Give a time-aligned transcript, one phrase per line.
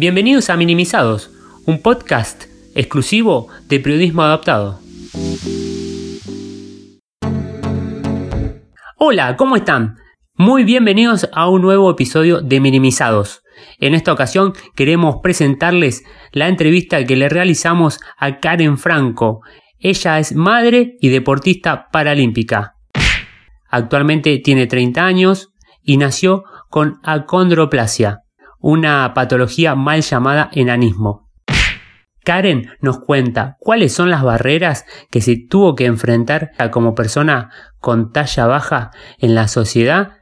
[0.00, 1.28] Bienvenidos a Minimizados,
[1.66, 2.44] un podcast
[2.76, 4.78] exclusivo de periodismo adaptado.
[8.96, 9.96] Hola, ¿cómo están?
[10.34, 13.42] Muy bienvenidos a un nuevo episodio de Minimizados.
[13.80, 19.40] En esta ocasión queremos presentarles la entrevista que le realizamos a Karen Franco.
[19.80, 22.76] Ella es madre y deportista paralímpica.
[23.68, 25.48] Actualmente tiene 30 años
[25.82, 28.20] y nació con acondroplasia,
[28.58, 31.28] una patología mal llamada enanismo.
[32.24, 38.12] Karen nos cuenta cuáles son las barreras que se tuvo que enfrentar como persona con
[38.12, 40.18] talla baja en la sociedad,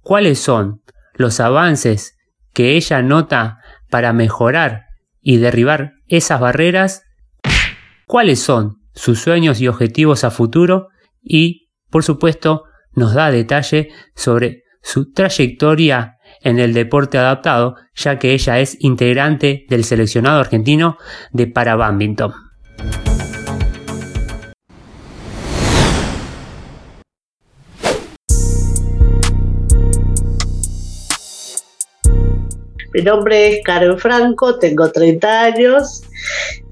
[0.00, 0.82] cuáles son
[1.14, 2.16] los avances
[2.52, 3.58] que ella nota
[3.90, 4.86] para mejorar
[5.20, 7.02] y derribar esas barreras,
[8.06, 10.88] cuáles son sus sueños y objetivos a futuro
[11.20, 18.32] y, por supuesto, nos da detalle sobre su trayectoria en el deporte adaptado, ya que
[18.32, 20.98] ella es integrante del seleccionado argentino
[21.32, 21.76] de para.
[32.94, 36.02] Mi nombre es Karen Franco, tengo 30 años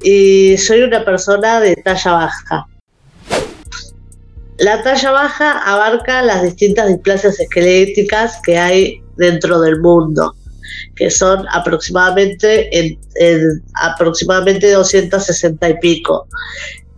[0.03, 2.67] y soy una persona de talla baja.
[4.59, 10.35] La talla baja abarca las distintas displasias esqueléticas que hay dentro del mundo,
[10.95, 12.99] que son aproximadamente, en,
[13.75, 16.27] aproximadamente 260 y pico.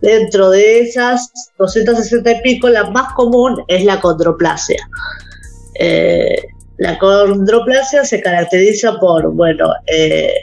[0.01, 4.87] Dentro de esas 260 y pico, la más común es la condroplasia.
[5.75, 6.47] Eh,
[6.77, 10.33] la condroplasia se caracteriza por, bueno, eh,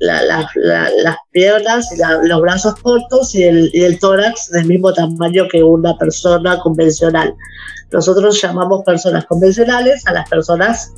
[0.00, 6.58] las piernas y los brazos cortos y el, tórax del mismo tamaño que una persona
[6.60, 7.34] convencional.
[7.90, 10.92] Nosotros llamamos personas convencionales a las personas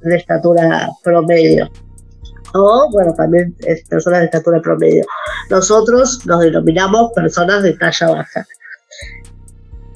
[0.00, 1.70] de estatura promedio.
[2.54, 5.04] O, bueno, también es personas de estatura promedio.
[5.48, 8.46] Nosotros nos denominamos personas de talla baja.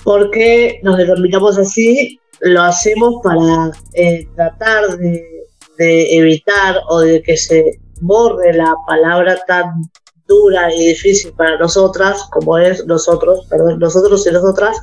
[0.04, 2.20] ¿Por qué nos denominamos así?
[2.40, 5.46] Lo hacemos para eh, tratar de,
[5.78, 9.82] de evitar o de que se borre la palabra tan
[10.26, 14.76] dura y difícil para nosotras como es nosotros, perdón, nosotros y nosotras,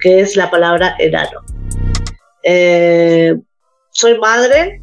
[0.00, 1.40] que es la palabra enano.
[2.42, 3.34] Eh,
[3.90, 4.80] soy madre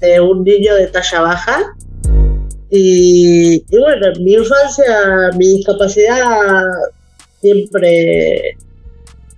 [0.00, 1.74] de un niño de talla baja
[2.70, 6.64] y, bueno, en mi infancia, mi discapacidad
[7.40, 8.56] siempre,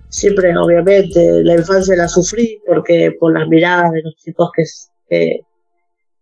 [0.09, 4.63] siempre obviamente, la infancia la sufrí porque por las miradas de los chicos que,
[5.09, 5.41] que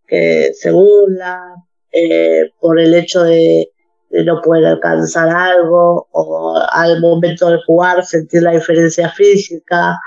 [0.08, 1.56] se burla
[1.98, 3.70] eh, por el hecho de,
[4.12, 9.98] no poder alcanzar algo o al momento de jugar sentir la diferencia física.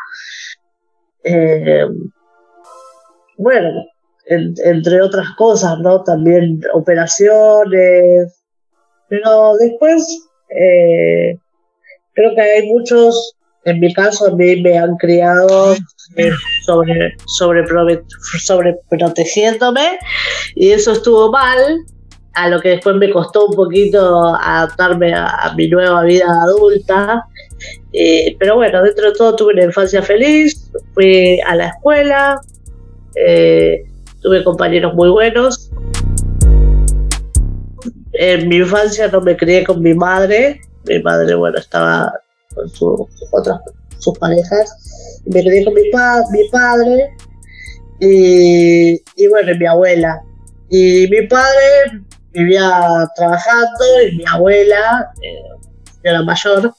[1.24, 1.86] Eh,
[3.38, 3.86] bueno,
[4.26, 6.02] entre otras cosas, ¿no?
[6.02, 8.38] También operaciones.
[9.08, 11.38] Pero después eh,
[12.12, 13.34] creo que hay muchos,
[13.70, 15.76] en mi caso a mí me han criado
[16.64, 17.64] sobre, sobre,
[18.40, 19.98] sobre protegiéndome
[20.54, 21.58] y eso estuvo mal,
[22.38, 27.24] a lo que después me costó un poquito adaptarme a, mi nueva vida adulta.
[27.92, 32.40] Eh, pero bueno, dentro de todo tuve una infancia feliz, fui a la escuela,
[33.16, 33.84] eh,
[34.22, 35.70] tuve compañeros muy buenos.
[38.12, 42.12] En mi infancia no me crié con mi madre, mi madre, bueno, estaba
[42.58, 43.60] con sus otras
[43.98, 45.22] sus parejas.
[45.26, 47.16] Me quedé con mi, mi padre
[48.00, 50.22] y, bueno, mi abuela.
[50.70, 52.02] Y mi padre
[52.32, 55.42] vivía trabajando y mi abuela, eh,
[56.02, 56.74] era mayor,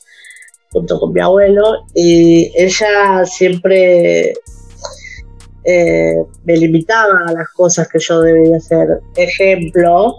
[0.72, 4.34] junto con mi abuelo, y ella siempre
[5.64, 9.02] eh, me limitaba a las cosas que yo debía hacer.
[9.16, 10.16] Ejemplo,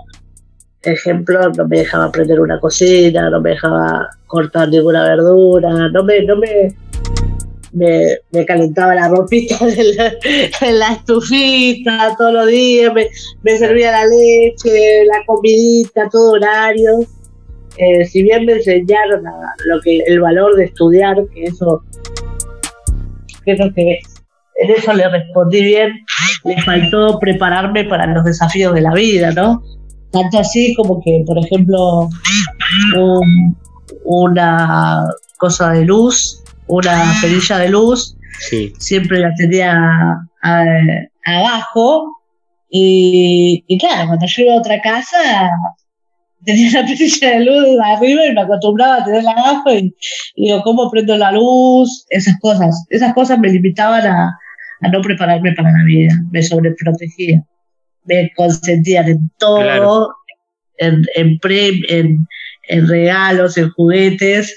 [0.83, 6.23] ejemplo, no me dejaba aprender una cocina, no me dejaba cortar ninguna verdura, no me,
[6.23, 6.75] no me,
[7.73, 9.57] me, calentaba la ropita
[10.61, 17.01] en la, estufita todos los días, me, servía la leche, la comidita, todo horario.
[17.77, 19.23] Eh, si bien me enseñaron
[19.65, 21.83] lo que el valor de estudiar, que eso
[23.45, 24.01] creo que
[24.57, 26.05] en eso le respondí bien,
[26.45, 29.63] le faltó prepararme para los desafíos de la vida, ¿no?
[30.11, 32.09] Tanto así como que, por ejemplo,
[34.05, 35.05] una
[35.39, 36.41] cosa de luz
[36.71, 38.17] una perilla de luz,
[38.79, 39.77] siempre la tenía
[41.25, 42.17] abajo.
[42.71, 45.51] Y, claro, cuando yo iba a otra casa,
[46.45, 49.95] tenía la perilla de luz arriba y me acostumbraba a tenerla abajo y,
[50.37, 52.07] digo, ¿cómo prendo la luz?
[52.11, 52.87] Esas cosas.
[52.91, 54.39] Esas cosas me limitaban a,
[54.93, 57.45] no prepararme para la vida, me sobreprotegía.
[58.11, 60.13] Me consentían en todo,
[60.79, 62.27] en, en, en,
[62.69, 64.57] en, regalos, en juguetes,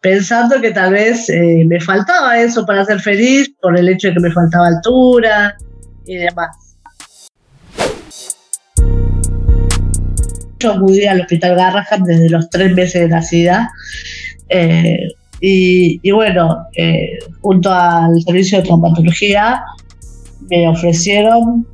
[0.00, 4.14] pensando que tal vez eh, me faltaba eso para ser feliz por el hecho de
[4.14, 5.56] que me faltaba altura
[6.06, 6.76] y demás.
[10.58, 13.70] Yo acudí al Hospital Garrahan desde los tres meses de nacida.
[14.48, 14.98] Eh,
[15.40, 19.62] y, bueno, eh, junto al servicio de traumatología
[20.50, 21.64] me ofrecieron,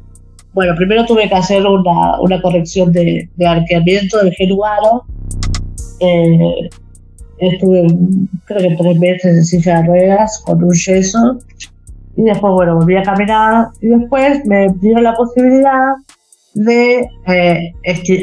[0.54, 5.04] bueno, primero tuve que hacer una, corrección de, arqueamiento del genugaro.
[6.00, 6.70] Eh,
[7.38, 7.86] estuve
[8.46, 11.38] creo que tres meses en silla de ruedas con un yeso
[12.16, 15.94] y después, bueno, volví a caminar y después me dieron la posibilidad
[16.54, 17.72] de eh,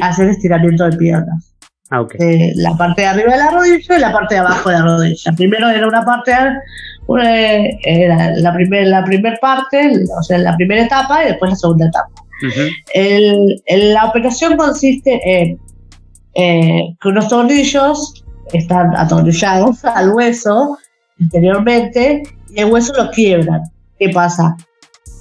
[0.00, 1.52] hacer estiramiento de piernas.
[1.90, 2.06] Ah,
[2.54, 5.32] la parte de arriba de la rodilla y la parte de abajo de la rodilla.
[5.36, 6.32] Primero era una parte,
[7.84, 11.86] era la primera la primer parte, o sea, la primera etapa y después la segunda
[11.88, 12.21] etapa.
[12.94, 15.60] La operación consiste en
[16.34, 20.78] eh, que unos tornillos están atornillados al hueso
[21.18, 23.62] interiormente y el hueso lo quiebran.
[23.98, 24.56] ¿Qué pasa?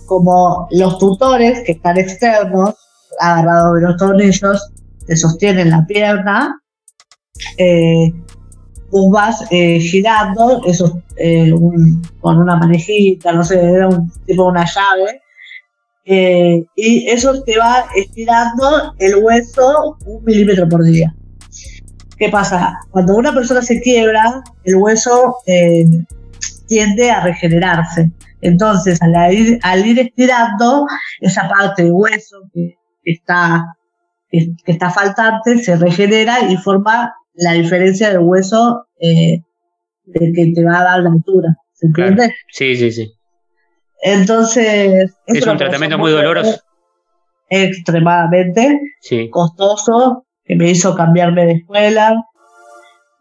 [0.06, 2.76] Como los tutores que están externos,
[3.20, 4.72] agarrados de los tornillos,
[5.06, 6.62] te sostienen la pierna,
[7.58, 8.14] eh,
[8.90, 11.52] vos vas eh, girando eso, eh,
[12.20, 15.21] con una manejita, no sé, era un tipo una llave,
[16.04, 21.14] y eso te va estirando el hueso un milímetro por día.
[22.18, 22.78] ¿Qué pasa?
[22.92, 25.38] Cuando una persona se quiebra, el hueso
[26.68, 28.12] tiende a regenerarse.
[28.42, 30.86] Entonces, al ir, al ir estirando
[31.20, 33.76] esa parte de hueso que, está,
[34.30, 39.44] que, está faltante, se regenera y forma la diferencia del hueso eh,
[40.14, 41.56] que te va a dar la altura.
[41.74, 42.34] ¿Se entiende?
[42.50, 43.12] Sí, sí, sí.
[44.02, 45.16] Entonces.
[45.26, 46.62] Es un tratamiento muy doloroso.
[47.50, 48.80] Extremadamente
[49.30, 52.16] costoso, que me hizo cambiarme de escuela,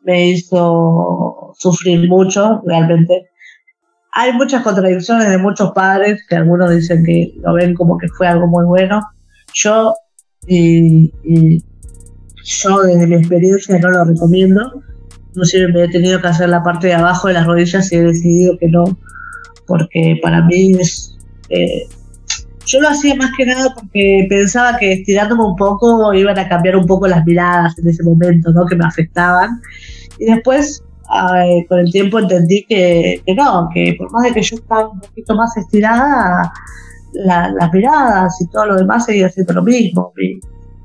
[0.03, 3.31] me hizo sufrir mucho, realmente
[4.13, 8.27] hay muchas contradicciones de muchos padres que algunos dicen que lo ven como que fue
[8.27, 9.01] algo muy bueno.
[9.55, 9.95] Yo,
[10.47, 11.13] y,
[12.45, 14.83] yo desde mi experiencia no lo recomiendo.
[15.29, 18.03] Inclusive me he tenido que hacer la parte de abajo de las rodillas y he
[18.03, 18.85] decidido que no,
[19.71, 21.17] porque para mí es...
[21.49, 21.87] Eh,
[22.67, 26.77] yo lo hacía más que nada porque pensaba que estirándome un poco iban a cambiar
[26.77, 28.67] un poco las miradas en ese momento, ¿no?
[28.67, 29.61] Que me afectaban.
[30.19, 30.83] Y después
[31.69, 35.35] con el tiempo entendí que, no, que por más de que yo estaba un poquito
[35.35, 36.53] más estirada,
[37.13, 40.13] las miradas y todo lo demás seguían siendo lo mismo.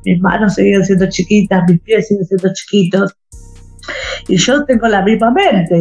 [0.06, 3.16] mis manos seguían siendo chiquitas, mis pies siguen siendo chiquitos.
[4.28, 5.78] Y yo tengo la misma mente.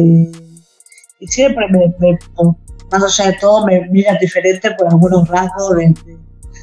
[1.19, 2.17] Y, siempre, me,
[2.91, 5.93] más allá de todo, me mira diferente por algunos rasgos de,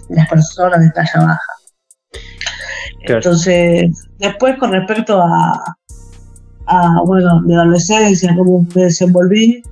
[0.08, 1.52] las personas de talla baja.
[3.04, 5.76] Entonces, después con respecto a,
[6.66, 9.62] a, bueno, mi adolescencia, cómo me desenvolví.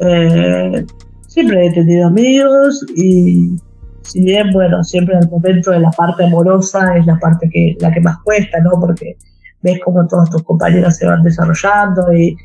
[0.00, 0.86] Eh,
[1.28, 3.56] siempre he tenido amigos y
[4.02, 7.76] si bien, bueno, siempre en el momento de la parte amorosa es la parte que
[7.80, 8.72] la que más cuesta, ¿no?
[8.80, 9.16] Porque
[9.64, 12.36] ves cómo todos tus compañeros se van desarrollando y,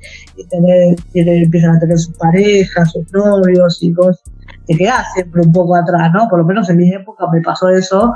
[1.13, 4.21] empiezan a tener sus parejas, sus novios y vos
[4.66, 6.27] te quedás siempre un poco atrás, ¿no?
[6.30, 8.13] Por lo menos en mi época me pasó eso,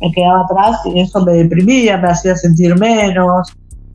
[0.00, 3.52] me quedaba atrás y eso me deprimía, me hacía sentir menos,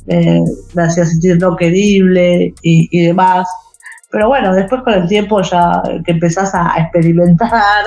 [0.07, 0.41] eh,
[0.73, 3.47] me hacía sentir no querible y, demás.
[4.11, 7.85] Pero bueno, después con el tiempo ya que empezás a experimentar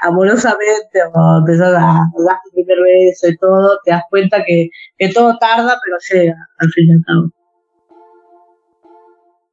[0.00, 4.70] amorosamente o empezás a dar tu primer beso y todo, te das cuenta que,
[5.12, 7.30] todo tarda, pero llega al fin y al cabo.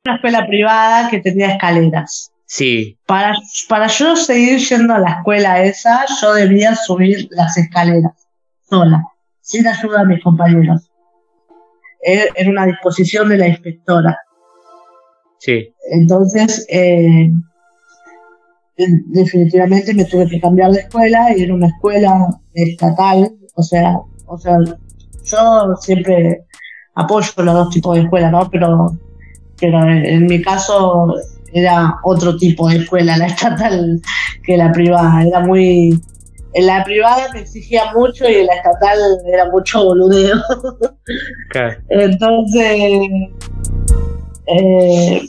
[0.06, 2.32] Una escuela privada que tenía escaleras.
[2.46, 2.98] Sí.
[3.06, 3.34] Para,
[3.68, 8.28] para yo seguir yendo a la escuela esa, yo debía subir las escaleras
[8.70, 9.04] sola,
[9.42, 10.90] sin ayuda de mis compañeros
[12.02, 14.18] era una disposición de la inspectora.
[15.40, 15.74] Sí.
[15.92, 17.30] Entonces, eh,
[19.08, 24.38] definitivamente me tuve que cambiar de escuela y era una escuela estatal, o sea, o
[24.38, 24.58] sea,
[25.24, 26.46] yo siempre
[26.96, 28.50] apoyo los dos tipos de escuela, ¿no?
[28.52, 28.92] Pero,
[29.60, 31.14] pero en mi caso
[31.54, 34.02] era otro tipo de escuela, la estatal
[34.44, 36.00] que la privada, era muy
[36.54, 38.98] en la privada me exigía mucho y en la estatal
[39.32, 40.38] era mucho boludeo.
[41.90, 43.10] Entonces,
[44.48, 45.28] eh,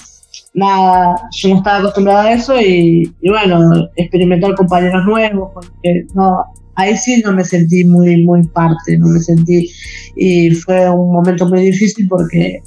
[0.55, 6.97] nada, yo no estaba acostumbrada a eso y, bueno, experimentar compañeros nuevos, porque no, ahí
[6.97, 9.71] sí no me sentí muy, muy parte, no me sentí,
[10.17, 12.63] y fue un momento muy difícil porque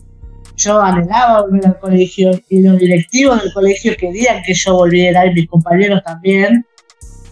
[0.58, 5.34] yo anhelaba volver al colegio y los directivos del colegio querían que yo volviera y
[5.34, 6.66] mis compañeros también,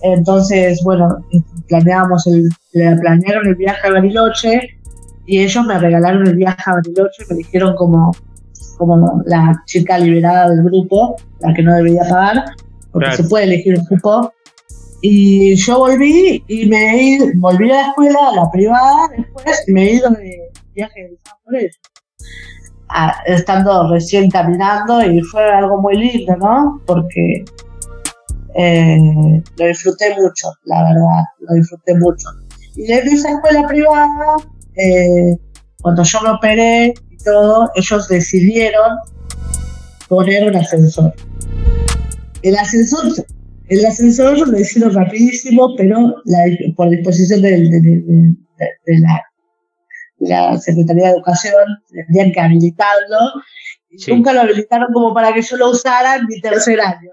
[0.01, 1.17] entonces, bueno,
[1.67, 4.61] planeábamos el, planearon el viaje a Bariloche
[5.25, 8.11] y ellos me regalaron el viaje a Bariloche, me dijeron como,
[8.79, 12.45] como la chica liberada del grupo, la que no debería pagar,
[12.91, 14.33] porque se puede elegir un grupo.
[15.01, 19.93] Y yo volví y me volví a la escuela, a la privada, después me he
[19.93, 21.79] ido de viaje de por ellos
[23.25, 26.81] estando recién caminando y fue algo muy lindo, ¿no?
[26.85, 27.45] Porque
[28.55, 32.27] eh, lo disfruté mucho, la verdad, lo disfruté mucho.
[32.75, 34.37] Y desde esa escuela privada,
[34.75, 35.37] eh,
[35.81, 38.97] cuando yo me operé y todo, ellos decidieron
[40.07, 41.13] poner un ascensor.
[42.41, 43.05] El ascensor,
[43.67, 46.15] el ascensor lo hicieron rapidísimo, pero
[46.75, 49.23] por disposición de, de la
[50.19, 53.17] la Secretaría de Educación tendrían que habilitarlo.
[54.07, 57.11] Nunca lo habilitaron como para que yo lo usara en mi tercer año.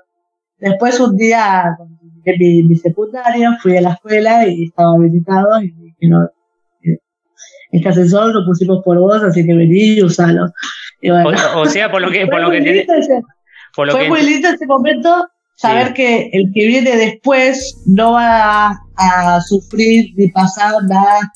[0.58, 1.76] Después un día,
[2.24, 6.28] en mi, mi secundaria, fui a la escuela y estaba habilitado y dije, no,
[7.76, 10.52] este asesor lo pusimos por vos, así que vení y usalo.
[11.56, 12.26] o, sea, por lo que...
[12.26, 12.86] Por lo que
[13.74, 19.40] fue muy lindo ese momento saber que el que viene después no va a, a
[19.40, 21.32] sufrir ni pasar nada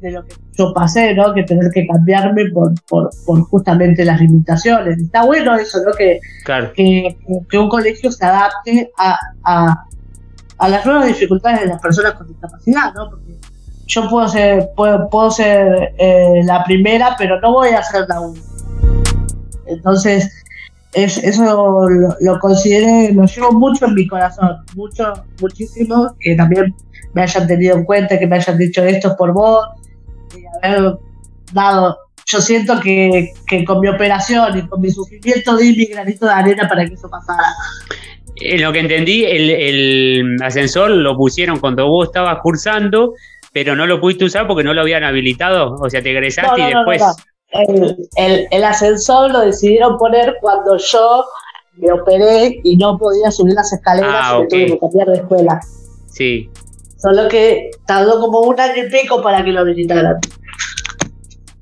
[0.00, 1.32] de lo que yo pasé, ¿no?
[1.34, 4.98] Que tener que cambiarme por, por, por justamente las limitaciones.
[4.98, 5.92] Está bueno eso, ¿no?
[5.92, 6.20] Que,
[6.74, 7.16] que,
[7.48, 9.84] que, un colegio se adapte a, a,
[10.58, 13.10] a, las nuevas dificultades de las personas con discapacidad, ¿no?
[13.10, 13.38] Porque
[13.88, 18.20] yo puedo ser, puedo, puedo ser eh, la primera, pero no voy a ser la
[18.20, 18.46] única.
[19.66, 20.30] Entonces,
[20.92, 26.74] es, eso lo, lo considero, lo llevo mucho en mi corazón, mucho, muchísimo, que también
[27.14, 29.66] me hayan tenido en cuenta, que me hayan dicho esto por vos,
[30.62, 30.98] haber
[31.52, 31.98] dado.
[32.26, 33.32] Yo siento que,
[33.66, 37.08] con mi operación y con mi sufrimiento di mi granito de arena para que eso
[37.08, 37.54] pasara.
[38.36, 43.14] En lo que entendí, el, ascensor lo pusieron cuando vos estabas cursando,
[43.52, 45.74] pero no lo pudiste usar porque no lo habían habilitado.
[45.74, 47.02] O sea, te egresaste y después.
[48.16, 51.24] El, ascensor lo decidieron poner cuando yo
[51.76, 55.60] me operé y no podía subir las escaleras ah, y tuve que cambiar de escuela.
[56.06, 56.50] Sí.
[56.98, 60.16] Solo que tardó como un año y pico para que lo habilitaran.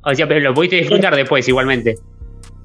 [0.02, 1.97] O sea, pero lo pudiste disfrutar después igualmente.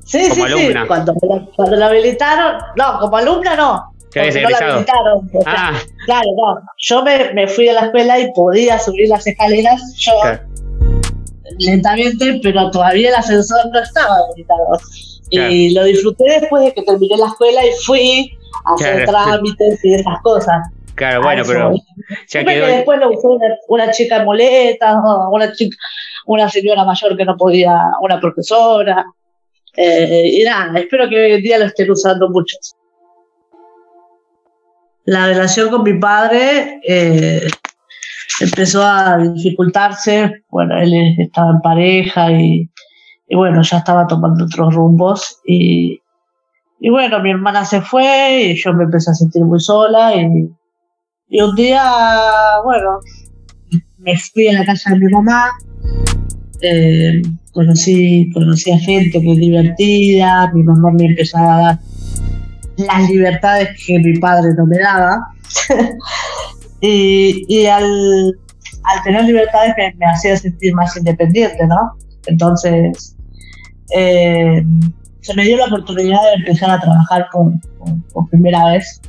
[0.06, 0.82] Sí, como sí, alumna.
[0.82, 0.88] sí.
[0.88, 1.14] Cuando,
[1.56, 3.94] cuando lo habilitaron, no, como alumna no.
[4.16, 5.32] No lo habilitaron.
[5.46, 5.80] ah.
[6.06, 6.62] Claro, no.
[6.78, 10.14] Yo me, me, fui a la escuela y podía subir las escaleras yo
[11.60, 14.80] lentamente, pero todavía el ascensor no estaba habilitado.
[15.30, 19.94] Y lo disfruté después de que terminé la escuela y fui a hacer trámites y
[19.94, 20.68] esas cosas.
[20.96, 21.72] Claro, bueno, pero.
[22.28, 22.66] Ya quedó...
[22.66, 23.38] que después lo usó
[23.70, 24.98] una, chica en muletas,
[25.32, 25.78] una, chica,
[26.26, 29.06] una señora mayor que no podía, una profesora.
[29.78, 32.76] Eh, y nada, espero que hoy en día lo estén usando muchos.
[35.06, 37.48] La relación con mi padre eh,
[38.40, 40.44] empezó a dificultarse.
[40.50, 42.70] Bueno, él estaba en pareja y,
[43.28, 45.40] y bueno, ya estaba tomando otros rumbos.
[45.46, 46.02] Y,
[46.80, 50.50] y bueno, mi hermana se fue y yo me empecé a sentir muy sola y
[51.34, 51.82] y un día,
[52.66, 53.00] bueno,
[54.00, 55.50] me fui a la casa de mi mamá,
[56.62, 57.22] eh,
[57.54, 61.80] conocí, conocí a gente es divertida, mi mamá me empezó a dar
[62.78, 65.20] las libertades que mi padre no me daba.
[66.82, 68.38] y, al,
[69.04, 71.94] tener libertades me, hacía sentir más independiente, ¿no?
[72.26, 73.16] Entonces,
[73.96, 74.64] eh,
[75.22, 79.02] se me dio la oportunidad de empezar a trabajar por primera vez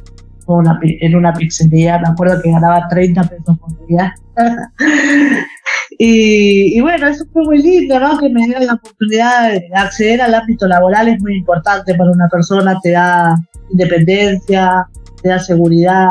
[1.01, 4.15] en una pizzería, me acuerdo que ganaba 30 pesos por día.
[5.99, 8.19] y, bueno, eso fue muy lindo, ¿no?
[8.19, 12.29] Que me dio la oportunidad de acceder al ámbito laboral, es muy importante para una
[12.29, 13.37] persona, te da
[13.71, 14.87] independencia,
[15.23, 16.09] te da seguridad.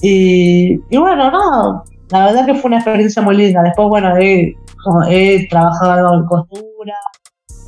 [0.00, 3.62] Y, bueno, no, la verdad que fue una experiencia muy linda.
[3.62, 4.54] Después, bueno, he,
[5.10, 6.94] he trabajado en costura,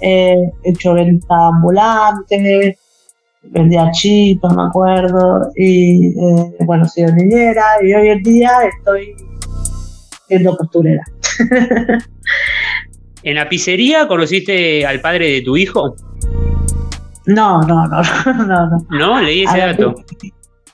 [0.01, 2.77] he hecho venta ambulante,
[3.43, 9.15] vendía chipas, me acuerdo, y eh, bueno, soy niñera y hoy en día estoy
[10.35, 11.03] siendo costurera.
[13.23, 15.95] ¿En la pizzería conociste al padre de tu hijo?
[17.27, 18.03] No, no, no,
[18.47, 18.87] no, no.
[18.91, 19.21] ¿No?
[19.21, 19.95] Leí ese dato.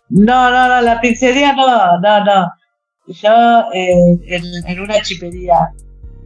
[0.09, 2.49] No, no, no, la pizzería no, no, no.
[3.07, 4.19] Yo eh,
[4.67, 5.71] en, una chipería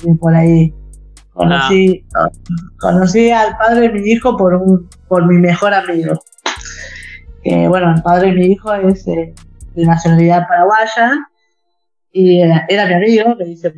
[0.03, 0.73] de por ahí.
[1.33, 2.29] Conocí, ah.
[2.79, 6.17] conocí al padre de mi hijo por un, por mi mejor amigo
[7.45, 9.35] que bueno, el padre de mi hijo es eh,
[9.75, 11.29] de nacionalidad paraguaya
[12.15, 13.73] y era, mi amigo, me dice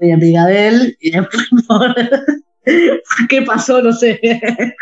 [0.00, 1.48] mi amiga de él y después
[3.28, 4.20] qué pasó, no sé.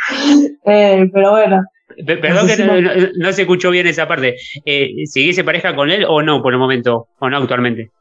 [0.69, 1.63] Eh, pero bueno,
[2.05, 4.35] Perdón que no, se escuchó bien esa parte.
[4.65, 7.07] Eh, ¿Seguís pareja con él o no por el momento?
[7.21, 7.93] ¿O no actualmente?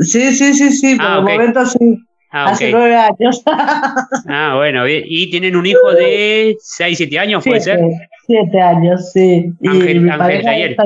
[0.00, 1.98] Sí, sí, sí, sí, por ah, el momento sí.
[2.30, 3.42] Ah, Hace nueve años.
[4.26, 7.78] ah, bueno, ¿y tienen un hijo de seis, siete años, puede ser?
[8.26, 9.52] Siete años, sí.
[9.66, 10.76] Ángel, Ángel Taller.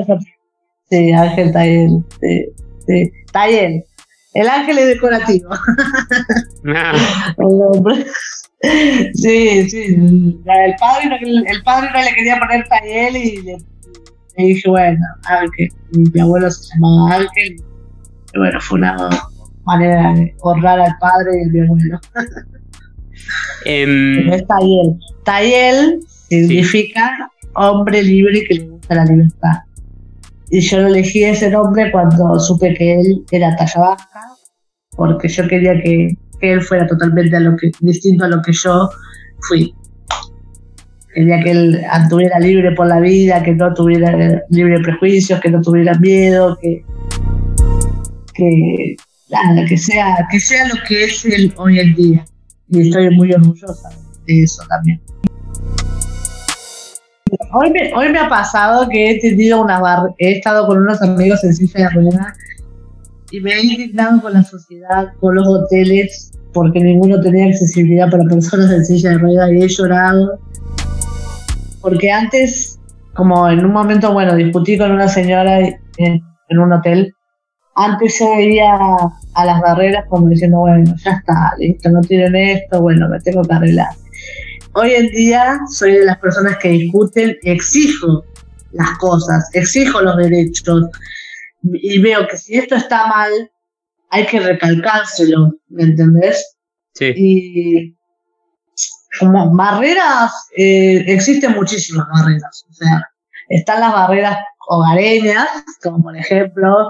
[0.89, 1.89] sí, Ángel Taller.
[2.19, 2.45] Sí,
[2.87, 3.11] sí.
[4.33, 5.49] El ángel es decorativo.
[6.75, 6.93] Ah.
[9.13, 9.85] Sí, sí.
[9.85, 13.57] El padre, el padre no le quería poner Taller y le,
[14.37, 15.69] dije, bueno, Ángel.
[15.91, 17.55] Mi abuelo se llamaba Ángel.
[18.33, 19.09] Y bueno, fue una
[19.63, 21.99] manera de honrar al padre y al mi abuelo.
[23.65, 24.99] Um, es Tayel.
[25.23, 29.66] Tayel significa hombre libre que le gusta la libertad.
[30.49, 34.21] Y yo elegí ese nombre cuando supe que él era talla baja,
[34.95, 38.89] porque yo quería que, él fuera totalmente a lo que, distinto a lo que yo
[39.47, 39.73] fui.
[41.13, 45.61] Quería que él anduviera libre por la vida, que no tuviera libre prejuicios, que no
[45.61, 46.85] tuviera miedo, que,
[48.35, 48.95] que
[49.67, 52.25] que sea, que sea lo que es él hoy en día.
[52.69, 53.89] Y estoy muy orgullosa
[54.25, 55.01] de eso también.
[57.53, 59.81] Hoy me, hoy me ha pasado que he tenido una
[60.17, 62.37] he estado con unos amigos en silla de ruedas
[63.31, 68.23] y me he indignado con la sociedad, con los hoteles, porque ninguno tenía accesibilidad para
[68.23, 70.39] personas en silla de ruedas y he llorado.
[71.81, 72.79] Porque antes,
[73.13, 77.13] como en un momento, bueno, discutí con una señora en un hotel
[77.77, 78.75] antes yo veía
[79.35, 83.43] a las barreras como diciendo, bueno, ya está, listo, no tienen esto, bueno, me tengo
[83.43, 83.89] que arreglar.
[84.79, 88.23] Hoy en día soy de las personas que discuten, exijo
[88.73, 90.83] las cosas, exijo los derechos
[91.63, 93.31] y veo que si esto está mal,
[94.11, 96.57] hay que recalcárselo, ¿me entendés?
[96.93, 97.11] Sí.
[97.15, 97.97] Y
[99.19, 103.01] como barreras, eh, existen muchísimas barreras, o sea,
[103.49, 105.49] están las barreras hogareñas,
[105.81, 106.89] como por ejemplo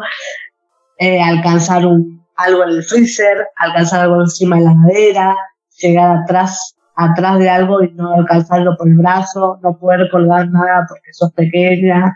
[0.98, 5.38] eh, alcanzar un, algo en el freezer, alcanzar algo encima de la madera,
[5.80, 10.86] llegar atrás, atrás de algo y no alcanzarlo por el brazo, no poder colgar nada
[10.90, 12.14] porque sos pequeña.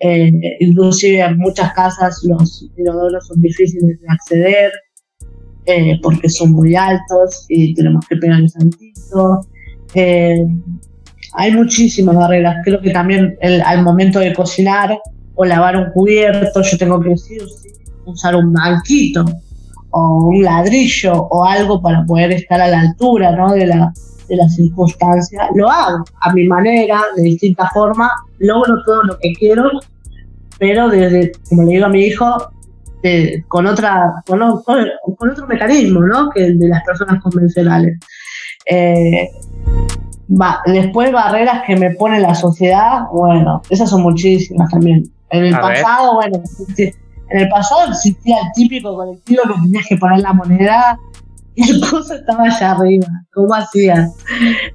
[0.00, 4.72] Eh, inclusive en muchas casas los inodoros son difíciles de acceder
[5.64, 9.46] eh, porque son muy altos y tenemos que pegar el saltito.
[9.94, 10.44] Eh,
[11.32, 12.56] hay muchísimas barreras.
[12.64, 14.98] Creo que también el, al momento de cocinar
[15.34, 17.40] o lavar un cubierto, yo tengo que decir,
[18.04, 19.24] usar un banquito
[19.92, 23.52] o un ladrillo o algo para poder estar a la altura ¿no?
[23.52, 23.92] de, la,
[24.28, 29.32] de la circunstancia, lo hago a mi manera, de distinta forma, logro todo lo que
[29.32, 29.70] quiero,
[30.58, 32.52] pero desde, como le digo a mi hijo,
[33.48, 36.30] con otra con, con, otro mecanismo ¿no?
[36.30, 37.98] que el de las personas convencionales.
[38.66, 39.28] Eh,
[40.30, 45.04] va, después barreras que me pone la sociedad, bueno, esas son muchísimas también.
[45.30, 46.42] En el pasado, bueno,
[47.32, 50.98] en el pasado existía el típico colectivo que tenías que poner la moneda
[51.54, 53.06] y el coso estaba allá arriba.
[53.32, 54.14] ¿Cómo hacías?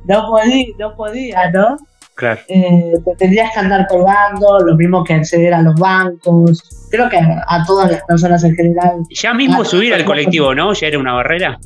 [0.05, 1.77] No podía, no podía, ¿no?
[2.15, 2.41] Claro.
[2.47, 6.87] Eh, te tendrías que andar colgando, lo mismo que acceder a los bancos.
[6.89, 9.01] Creo que a, todas las personas en general.
[9.11, 10.73] Ya mismo subir al colectivo, ¿no?
[10.73, 11.59] ¿Ya era una barrera?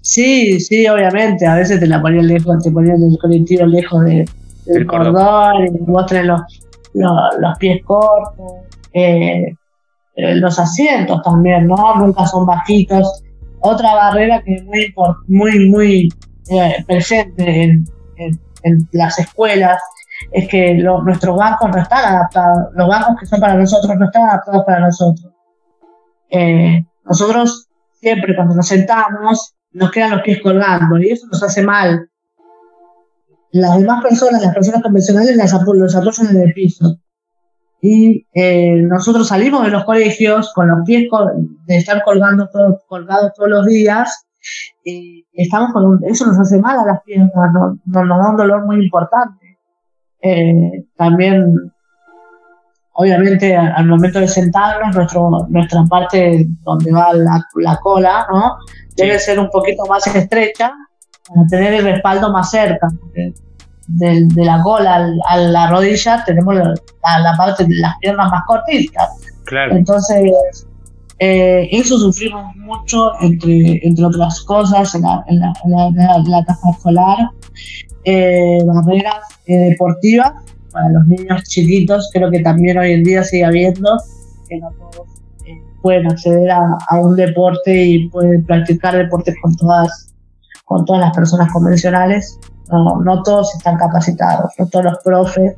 [0.00, 1.46] Sí, sí, obviamente.
[1.46, 4.24] A veces te la ponían lejos, te ponían el colectivo lejos de,
[4.66, 6.40] del cordón, y vos tenés los,
[6.94, 8.52] los, pies cortos.
[8.92, 9.54] Eh,
[10.14, 11.96] los asientos también, ¿no?
[11.96, 13.22] Nunca son bajitos.
[13.60, 14.94] Otra barrera que es muy,
[15.28, 16.08] muy, muy
[16.50, 17.84] eh, presente en,
[18.92, 19.82] las escuelas
[20.30, 22.68] es que nuestros bancos no están adaptados.
[22.74, 25.32] Los bancos que son para nosotros no están adaptados para nosotros.
[26.30, 27.68] Eh, nosotros
[28.00, 32.08] siempre cuando nos sentamos nos quedan los pies colgando y eso nos hace mal.
[33.52, 36.98] Las demás personas, las personas convencionales, las, los apoyan en el piso.
[37.84, 41.08] Y eh, nosotros salimos de los colegios con los pies
[41.66, 42.48] de estar colgando
[42.86, 44.24] colgados todos los días.
[44.84, 48.64] Y estamos con eso nos hace mal a las piernas, nos, nos da un dolor
[48.66, 49.58] muy importante.
[50.20, 51.72] Eh, también,
[52.92, 58.58] obviamente, al momento de sentarnos, nuestro, nuestra parte donde va la, la cola, ¿no?
[58.96, 60.72] Debe ser un poquito más estrecha
[61.26, 62.86] para tener el respaldo más cerca
[63.94, 66.74] de, de la cola a la rodilla tenemos la,
[67.20, 69.08] la, parte de las piernas más cortitas.
[69.44, 69.76] Claro.
[69.76, 70.30] Entonces,
[71.18, 76.70] eh, eso sufrimos mucho, entre, entre otras cosas, en la, en la, en la, etapa
[76.70, 77.18] escolar.
[78.04, 80.32] Eh, barreras eh, deportivas
[80.72, 83.90] para los niños chiquitos, creo que también hoy en día sigue habiendo,
[84.48, 85.06] que no todos
[85.82, 90.14] pueden acceder a, a, un deporte y pueden practicar deportes con todas,
[90.64, 92.38] con todas las personas convencionales
[92.72, 95.54] no, no todos están capacitados, no todos los profes.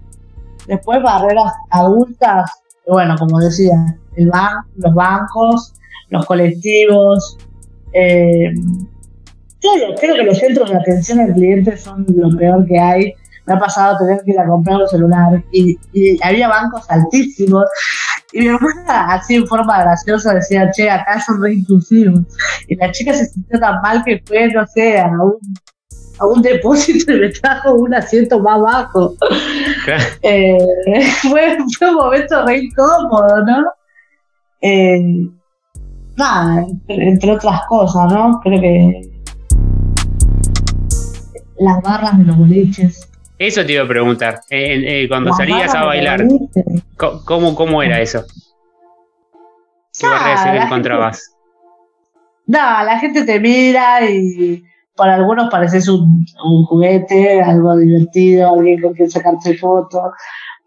[0.66, 2.50] Después barreras adultas,
[2.86, 5.74] bueno, como decía, el ban los bancos,
[6.10, 7.38] los colectivos.
[7.92, 8.52] Eh,
[9.60, 13.14] todo, creo que los centros de atención al cliente son lo peor que hay.
[13.46, 15.78] Me ha pasado tener que ir a comprar un celular y,
[16.22, 17.64] había bancos altísimos.
[18.32, 22.20] Y mi hermana, así en forma graciosa, decía, che, acá son re inclusivos.
[22.68, 25.38] Y la chica se sintió tan mal que fue, no sé, a un,
[26.24, 29.14] a un depósito y me trajo un asiento más bajo.
[30.22, 30.58] Eh,
[31.22, 33.64] fue, fue, un momento re incómodo, ¿no?
[34.60, 35.28] Eh,
[36.16, 38.40] nada, entre otras cosas, ¿no?
[38.42, 39.10] Creo que
[41.58, 43.10] las barras de los boliches.
[43.38, 44.40] Eso te iba a preguntar.
[44.50, 46.24] Eh, cuando salías a bailar,
[46.96, 48.24] ¿cómo, ¿cómo era eso?
[49.98, 51.34] ¿Qué barras encontrabas?
[52.46, 54.64] No, la gente te mira y
[54.96, 60.12] para algunos pareces un, un juguete, algo divertido, alguien con quien sacarte fotos.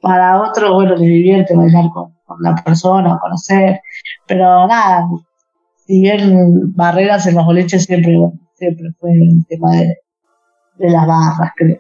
[0.02, 3.80] Para otros, bueno, les divierte bailar con, con la persona, conocer.
[4.28, 5.08] Pero nada,
[5.86, 8.16] si bien barreras en los boliches siempre,
[8.56, 9.96] siempre fue el tema de,
[10.78, 11.80] las barras, creo.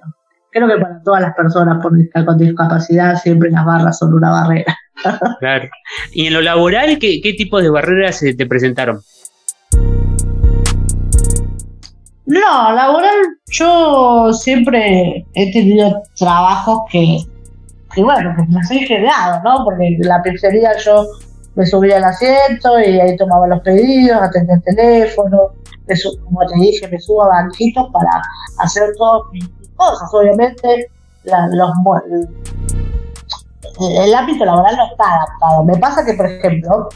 [0.49, 4.75] Creo que para todas las personas con discapacidad siempre las barras son una barrera.
[5.39, 5.69] Claro.
[6.11, 9.01] ¿Y en lo laboral qué, qué tipo de barreras te presentaron?
[12.27, 13.15] No, laboral
[13.49, 17.19] yo siempre he tenido trabajos que,
[17.95, 19.63] que bueno, que me he generado, ¿no?
[19.63, 21.05] Porque la pizzería yo
[21.55, 25.53] me subía al asiento y ahí tomaba los pedidos, atendía el teléfono,
[26.25, 28.21] como te dije, me subo a banquitos para
[28.59, 30.09] hacer todas mis cosas.
[30.13, 30.91] Obviamente,
[31.23, 31.71] los,
[33.89, 35.63] el, ámbito laboral no está adaptado.
[35.63, 36.89] Me pasa que, por ejemplo,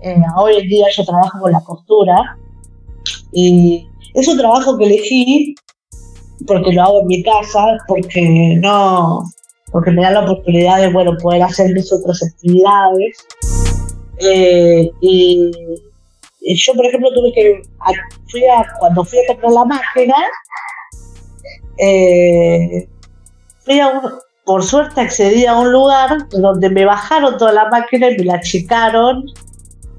[0.00, 2.38] eh, hoy en día yo trabajo con la costura
[3.32, 5.54] y es un trabajo que elegí
[6.46, 9.24] porque lo hago en mi casa, porque no,
[9.70, 13.16] porque me da la oportunidad de bueno poder hacer mis otras actividades.
[14.18, 15.50] Eh, y,
[16.54, 17.62] yo, por ejemplo, tuve que,
[18.28, 20.14] fui a, cuando fui a comprar la máquina,
[21.78, 22.88] eh,
[23.64, 24.00] fui a un,
[24.44, 28.34] por suerte accedí a un lugar donde me bajaron toda la máquina y me la
[28.34, 29.24] achicaron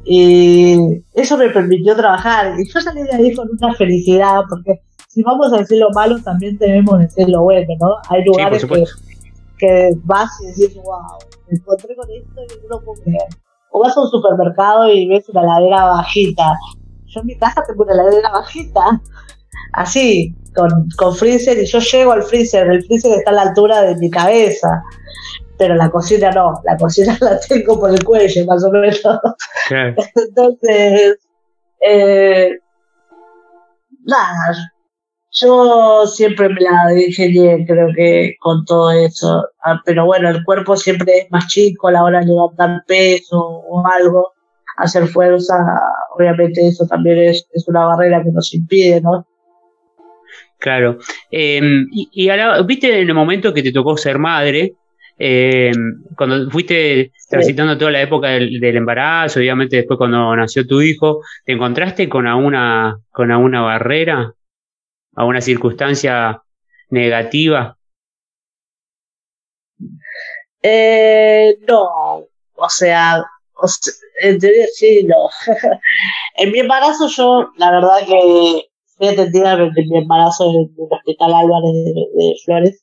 [0.06, 5.24] y eso me permitió trabajar y yo salí de ahí con una felicidad porque si
[5.24, 7.96] vamos a decir lo malo también debemos decir lo bueno, ¿no?
[8.10, 8.84] Hay lugares que,
[9.58, 13.28] que vas y decís, wow, me encontré con esto y no puedo creer
[13.74, 16.58] o vas a un supermercado y ves una ladera bajita.
[17.08, 19.02] Yo en mi casa tengo una ladera bajita,
[19.74, 23.82] así, con, con freezer, y yo llego al freezer, el freezer está a la altura
[23.82, 24.84] de mi cabeza,
[25.58, 29.02] pero la cocina no, la cocina la tengo por el cuello, más o menos.
[30.16, 31.20] Entonces,
[31.86, 32.58] eh,
[34.06, 34.56] nada,
[35.34, 39.44] yo siempre me la dije bien, creo que con todo eso.
[39.64, 43.40] Ah, pero bueno, el cuerpo siempre es más chico a la hora de levantar peso
[43.40, 44.34] o algo,
[44.78, 45.56] hacer fuerza.
[46.16, 49.26] Obviamente eso también es, una barrera que nos impide, ¿no?
[50.60, 50.98] Claro.
[51.32, 54.76] Em, y, ahora, viste en el momento que te tocó ser madre,
[55.18, 60.82] em, cuando fuiste transitando toda la época del, del, embarazo, obviamente después cuando nació tu
[60.82, 64.34] hijo, ¿te encontraste con alguna, con alguna barrera?
[65.16, 66.42] a una circunstancia
[66.90, 67.78] negativa?
[70.62, 73.24] Eh, no, o sea,
[74.22, 75.30] en teoría sí, no.
[76.38, 81.34] en mi embarazo yo, la verdad que fui atendida en mi embarazo en el Hospital
[81.34, 82.83] Álvarez de, Flores.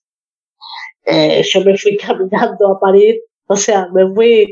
[1.06, 4.46] Eh, yo me fui caminando a parir, o sea, me fui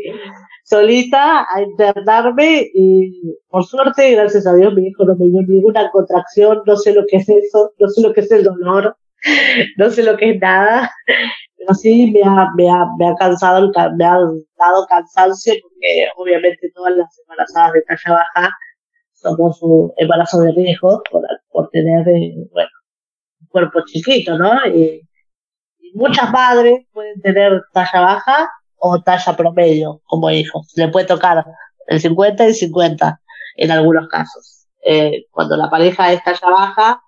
[0.65, 5.91] solita a internarme y por suerte, gracias a Dios, mi hijo no me dio ninguna
[5.91, 8.97] contracción, no sé lo que es eso, no sé lo que es el dolor,
[9.79, 10.91] no sé lo que es nada,
[11.57, 14.19] pero sí me ha, me ha, me ha cansado, me ha
[14.59, 18.51] dado cansancio porque obviamente todas las embarazadas de talla baja
[19.15, 22.71] somos un embarazo de riesgo por, por tener, eh, bueno,
[23.41, 24.67] un cuerpo chiquito, ¿no?
[24.67, 25.03] y
[25.95, 30.63] muchas madres pueden tener talla baja o talla promedio como hijo.
[30.77, 31.45] Le puede tocar
[31.87, 33.21] el 50 y 50
[33.57, 34.67] en algunos casos.
[34.85, 37.03] Eh, cuando la pareja es talla baja,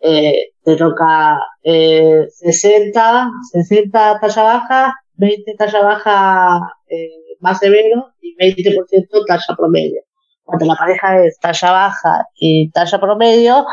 [0.00, 7.08] eh, te toca eh, 60, 60 talla baja, 20 talla baja eh,
[7.40, 10.02] más severo y 20% talla promedio.
[10.42, 13.66] Cuando la pareja es talla baja y talla promedio,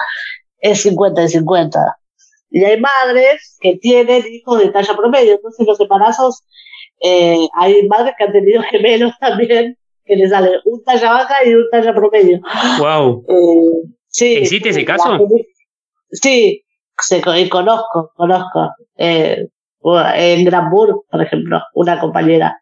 [0.60, 1.98] es 50 y 50.
[2.50, 6.44] Y hay madres que tienen hijos de talla promedio, entonces los embarazos
[7.02, 11.54] eh, hay madres que han tenido gemelos también, que les sale un talla baja y
[11.54, 12.40] un talla promedio.
[12.80, 13.26] Wow.
[13.28, 15.18] Eh, sí, ¿Existe ese caso?
[16.12, 16.64] Sí,
[16.98, 18.72] se, conozco, conozco.
[18.98, 19.48] Eh,
[20.16, 22.60] en Granburg, por ejemplo, una compañera.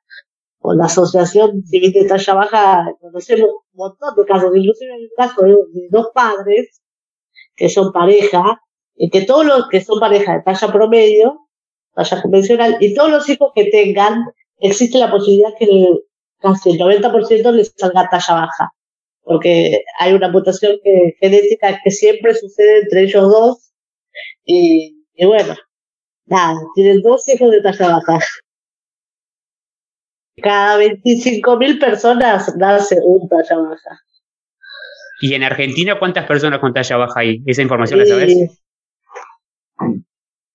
[0.60, 5.10] O la Asociación Civil de Talla Baja, conocemos un montón de casos, inclusive en el
[5.16, 5.56] caso de,
[5.92, 6.82] dos padres
[7.56, 8.60] que son pareja,
[8.96, 11.48] y que todos los que son pareja de talla promedio,
[11.94, 14.26] talla convencional, y todos los hijos que tengan,
[14.60, 15.68] existe la posibilidad que
[16.40, 18.72] casi el 90% les salga talla baja.
[19.22, 23.72] Porque hay una mutación que, genética que siempre sucede entre ellos dos.
[24.46, 25.56] Y, y bueno,
[26.28, 28.20] Nada, tienen dos hijos de talla baja.
[30.42, 34.00] Cada 25.000 personas nace un talla baja.
[35.22, 37.42] ¿Y en Argentina cuántas personas con talla baja hay?
[37.46, 38.60] ¿Esa información la sabes?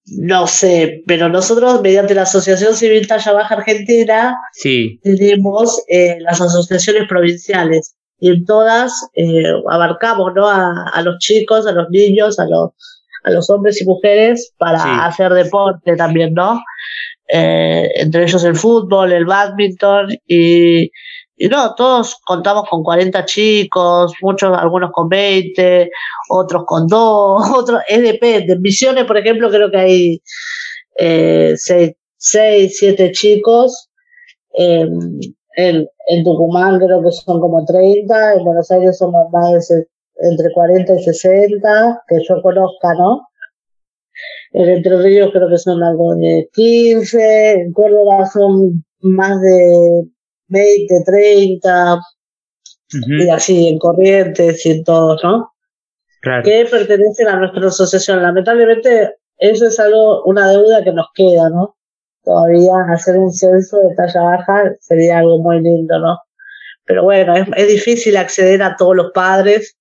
[0.07, 4.99] No sé, pero nosotros mediante la Asociación Civil Talla Baja Argentina sí.
[5.03, 10.49] tenemos eh, las asociaciones provinciales y en todas eh, abarcamos ¿no?
[10.49, 12.71] a, a, los chicos, a los niños, a los
[13.25, 16.61] a los hombres y mujeres para hacer deporte también, ¿no?
[17.29, 20.91] Eh, entre ellos el fútbol, el badminton y,
[21.43, 25.91] y no, todos contamos con 40 chicos, muchos, algunos con 20,
[26.29, 28.53] otros con 2, otros, es depende.
[28.53, 30.23] En Misiones, por ejemplo, creo que hay
[30.99, 33.89] eh, 6, 7 chicos.
[34.53, 35.19] en,
[35.57, 40.95] en Tucumán creo que son como 30, en Buenos Aires son más de entre 40
[40.95, 43.23] y 60, que yo conozca, ¿no?
[44.53, 50.05] En Entre Ríos creo que son algo de 15, en Córdoba son más de
[50.51, 52.01] 20, 30,
[52.93, 55.53] y así en Corrientes y en todos, ¿no?
[56.21, 56.43] Claro.
[56.43, 58.23] Que pertenecen a nuestra asociación.
[58.23, 61.77] Lamentablemente, eso es algo, una deuda que nos queda, ¿no?
[62.23, 66.19] Todavía hacer un censo de talla baja sería algo muy lindo, ¿no?
[66.85, 69.77] Pero bueno, es, es difícil acceder a todos los padres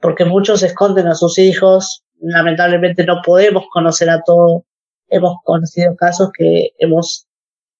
[0.00, 2.04] porque muchos esconden a sus hijos.
[2.20, 4.62] Lamentablemente no podemos conocer a todos.
[5.08, 7.26] Hemos conocido casos que hemos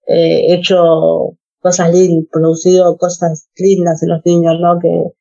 [0.07, 4.79] eh, hecho cosas lindas, producido cosas lindas en los niños, ¿no?
[4.81, 5.13] Que,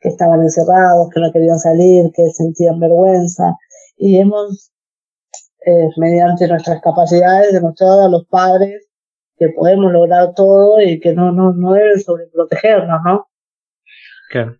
[0.00, 3.56] que estaban encerrados, que no querían salir, que sentían vergüenza.
[3.96, 4.72] Y hemos,
[5.66, 8.86] eh, mediante nuestras capacidades, demostrado a los padres
[9.38, 13.28] que podemos lograr todo y que no, no, no deben sobreprotegernos, ¿no?
[14.30, 14.56] Claro.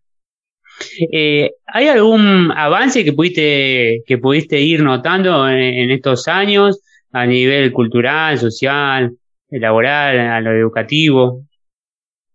[1.13, 6.81] Eh, ¿Hay algún avance que pudiste, que pudiste ir notando en, estos años
[7.13, 9.13] a nivel cultural, social,
[9.59, 11.43] laboral, a lo educativo?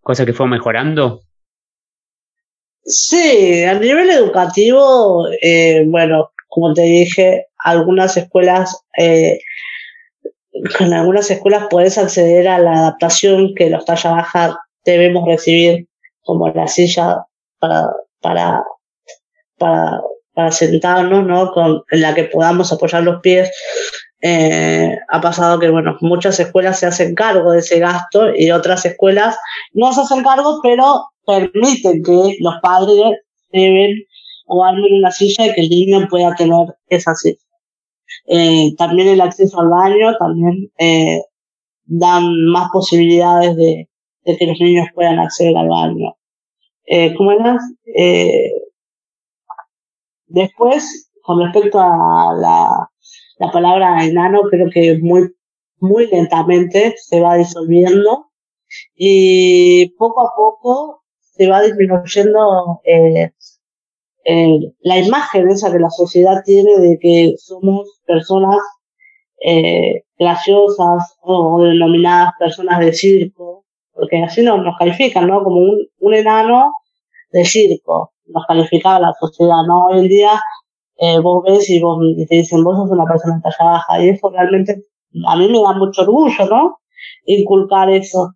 [0.01, 1.21] ¿Cosa que fue mejorando?
[2.83, 9.39] Sí, a nivel educativo, eh, bueno, como te dije, algunas escuelas, eh,
[10.79, 15.87] en algunas escuelas puedes acceder a la adaptación que los talla baja debemos recibir,
[16.21, 17.25] como la silla
[17.59, 17.89] para
[18.21, 18.63] para,
[19.57, 20.01] para,
[20.33, 21.51] para sentarnos, ¿no?
[21.51, 23.49] Con, en la que podamos apoyar los pies.
[24.21, 28.85] Eh, ha pasado que, bueno, muchas escuelas se hacen cargo de ese gasto y otras
[28.85, 29.37] escuelas
[29.73, 32.97] no se hacen cargo, pero permiten que los padres
[33.51, 33.95] deben
[34.47, 37.37] o armen una silla y que el niño pueda tener esa silla.
[38.27, 41.21] Eh, también el acceso al baño, también eh,
[41.85, 43.89] dan más posibilidades de,
[44.25, 46.15] de que los niños puedan acceder al baño
[46.89, 47.61] eh, ¿cómo eras?
[47.85, 48.51] Eh,
[50.27, 52.89] después, con respecto a la,
[53.39, 55.33] la palabra enano, creo que muy,
[55.79, 58.27] muy lentamente se va disolviendo
[58.95, 63.31] y poco a poco se va disminuyendo eh,
[64.81, 68.57] la imagen esa que la sociedad tiene de que somos personas
[69.43, 75.43] eh, graciosas o denominadas personas de circo, porque así nos, nos califican, ¿no?
[75.43, 76.73] Como un, un enano
[77.31, 79.85] de circo, nos calificaba la sociedad, ¿no?
[79.85, 80.41] Hoy en día
[80.99, 84.09] eh, vos ves y, vos, te dicen, vos sos una persona de talla baja, y
[84.09, 84.83] eso realmente
[85.27, 86.79] a mí me da mucho orgullo, ¿no?
[87.25, 88.35] Inculcar eso.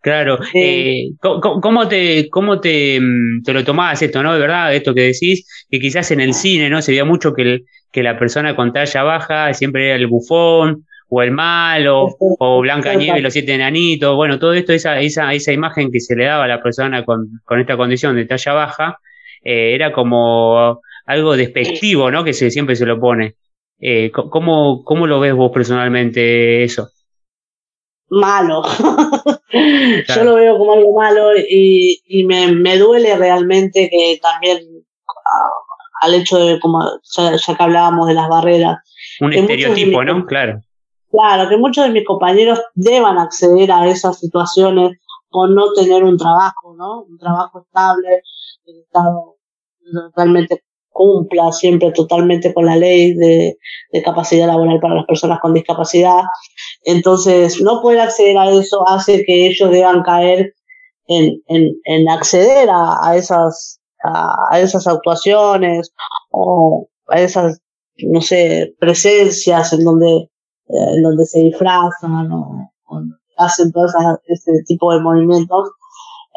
[0.00, 4.32] Claro, eh, ¿cómo, te, cómo te, mm, te lo tomabas esto, no?
[4.32, 6.82] De verdad, esto que decís, que quizás en el cine, ¿no?
[6.82, 10.86] Se veía mucho que, el, que la persona con talla baja siempre era el bufón,
[11.14, 15.52] o el malo, o Blanca Nieve los siete enanitos, bueno, todo esto, esa, esa, esa
[15.52, 18.98] imagen que se le daba a la persona con, con esta condición de talla baja,
[19.44, 22.24] eh, era como algo despectivo, ¿no?
[22.24, 23.36] Que se, siempre se lo pone.
[23.78, 26.88] Eh, ¿cómo, ¿Cómo lo ves vos personalmente eso?
[28.08, 28.62] Malo.
[29.52, 34.58] Yo lo veo como algo malo y, y me, me duele realmente que también
[36.00, 36.80] al hecho de, como
[37.16, 38.78] ya, ya que hablábamos de las barreras.
[39.20, 40.26] Un estereotipo, ¿no?
[40.26, 40.62] Claro
[41.12, 46.16] Claro, que muchos de mis compañeros deban acceder a esas situaciones por no tener un
[46.16, 47.02] trabajo, ¿no?
[47.02, 48.22] Un trabajo estable,
[48.64, 49.36] el Estado
[50.16, 53.56] realmente cumpla siempre totalmente con la ley de,
[54.04, 56.20] capacidad laboral para las personas con discapacidad.
[56.84, 60.54] Entonces, no poder acceder a eso hace que ellos deban caer
[61.08, 65.92] en, acceder a, esas, a, esas actuaciones
[66.30, 67.60] o a esas,
[67.98, 70.16] no sé, presencias en donde,
[70.68, 72.68] eh, en donde se disfrazan o,
[73.38, 73.86] hacen todo
[74.26, 75.70] ese tipo de movimientos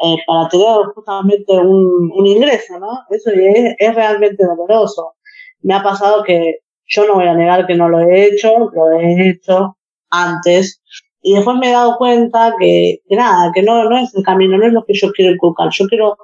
[0.04, 3.00] eh, para tener justamente un, un ingreso, ¿no?
[3.10, 5.14] Eso es, es, realmente doloroso.
[5.62, 8.92] Me ha pasado que yo no voy a negar que no lo he hecho, lo
[8.92, 9.76] he hecho
[10.10, 10.80] antes,
[11.22, 14.58] y después me he dado cuenta que, que nada, que no, no es el camino,
[14.58, 15.70] no es lo que yo quiero inculcar.
[15.72, 16.16] Yo quiero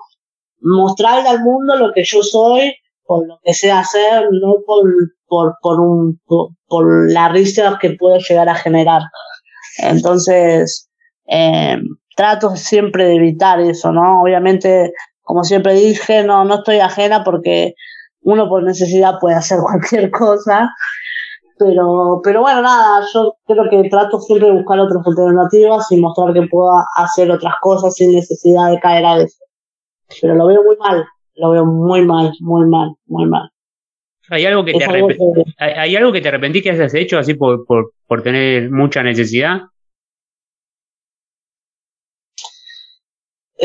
[0.61, 4.85] mostrarle al mundo lo que yo soy, por lo que sé hacer, no por,
[5.27, 9.03] por, por, un, por, por la risa que puedo llegar a generar.
[9.79, 10.89] Entonces,
[11.33, 11.79] eh,
[12.15, 14.23] trato siempre de evitar eso, ¿no?
[14.23, 14.93] Obviamente,
[15.23, 17.75] como siempre dije, no, no estoy ajena porque
[18.21, 20.71] uno por necesidad puede hacer cualquier cosa,
[21.59, 26.35] pero, pero bueno, nada, yo creo que trato siempre de buscar otras alternativas y mostrar
[26.35, 29.39] que puedo hacer otras cosas sin necesidad de caer a eso.
[30.21, 31.05] Pero lo veo muy mal,
[31.37, 33.49] lo veo muy mal, muy mal, muy mal.
[34.29, 34.85] ¿Hay algo que, te,
[35.59, 39.63] ¿Hay algo que te arrepentí que hayas hecho así por, por, por tener mucha necesidad?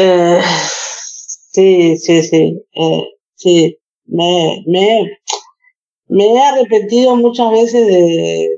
[0.03, 0.39] Eh,
[1.53, 3.03] sí, sí, sí, eh,
[3.35, 3.77] sí.
[4.05, 5.17] Me, me,
[6.09, 8.49] me he arrepentido muchas veces de,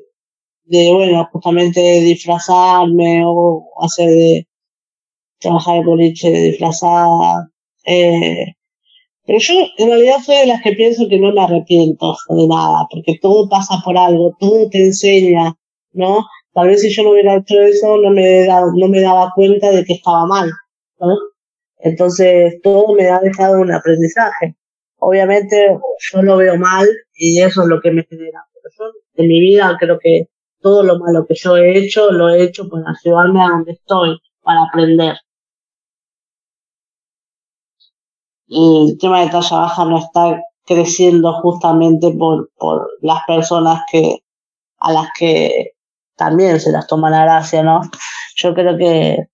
[0.66, 4.48] de, bueno, justamente disfrazarme o hacer de
[5.40, 7.50] trabajar el boliche disfrazada.
[7.86, 8.46] Eh,
[9.26, 12.88] pero yo en realidad soy de las que pienso que no me arrepiento de nada,
[12.92, 15.56] porque todo pasa por algo, todo te enseña,
[15.94, 16.26] ¿no?
[16.54, 19.86] Tal vez si yo no hubiera hecho eso no me, no me daba cuenta de
[19.86, 20.50] que estaba mal.
[21.80, 24.56] Entonces, todo me ha dejado un aprendizaje.
[24.98, 25.78] Obviamente,
[26.12, 28.46] yo lo veo mal y eso es lo que me genera.
[29.16, 30.28] en mi vida creo que
[30.62, 34.20] todo lo malo que yo he hecho, lo he hecho para llevarme a donde estoy,
[34.42, 35.18] para aprender.
[38.48, 44.20] Y el tema de talla baja no está creciendo justamente por, por las personas que,
[44.80, 45.72] a las que
[46.16, 47.82] también se las toma la gracia, ¿no?
[48.36, 49.30] Yo creo que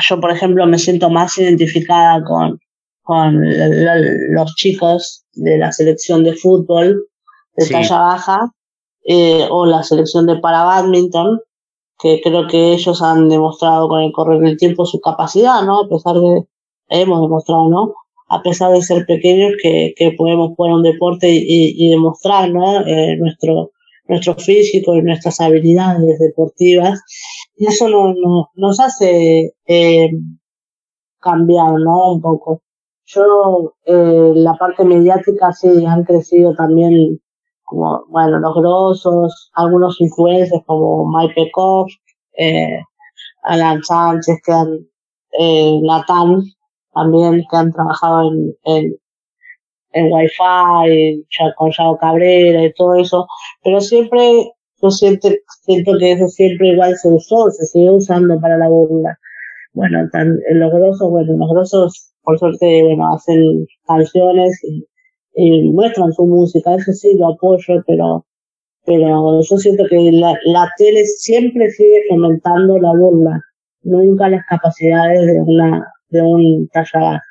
[0.00, 2.58] yo, por ejemplo, me siento más identificada con,
[3.02, 3.40] con
[4.34, 7.06] los chicos de la selección de fútbol
[7.56, 8.52] de talla baja
[9.04, 11.40] eh, o la selección de para badminton,
[11.98, 15.80] que creo que ellos han demostrado con el correr del tiempo su capacidad, ¿no?
[15.80, 16.46] A pesar de,
[16.88, 17.94] hemos demostrado, ¿no?
[18.28, 22.86] A pesar de ser pequeños, que, que podemos jugar un deporte y, y demostrar, ¿no?
[22.86, 23.72] Eh, nuestro,
[24.08, 27.00] nuestro físico y nuestras habilidades deportivas.
[27.56, 30.10] Y eso no, no, nos hace eh,
[31.20, 32.12] cambiar, ¿no?
[32.12, 32.62] Un poco.
[33.06, 37.20] Yo, eh, la parte mediática sí han crecido también
[37.64, 41.90] como, bueno, los grosos, algunos influencers como Mike Pekoff,
[42.38, 42.80] eh,
[43.42, 44.78] Alan Sánchez, que han,
[45.38, 46.42] eh, Natán,
[46.94, 48.96] también, que han trabajado en, en,
[49.92, 53.26] en Wi-Fi, con Chavo Cabrera y todo eso,
[53.62, 54.52] pero siempre
[54.82, 55.28] yo siento,
[55.62, 59.18] siento que eso siempre igual se usó, se sigue usando para la burla.
[59.72, 64.86] Bueno, tan, los grosos, bueno, los grosos por suerte, bueno, hacen canciones y,
[65.34, 68.26] y, muestran su música, eso sí lo apoyo, pero,
[68.84, 73.40] pero yo siento que la, la tele siempre sigue fomentando la burla,
[73.82, 77.22] nunca las capacidades de una, de un talla baja.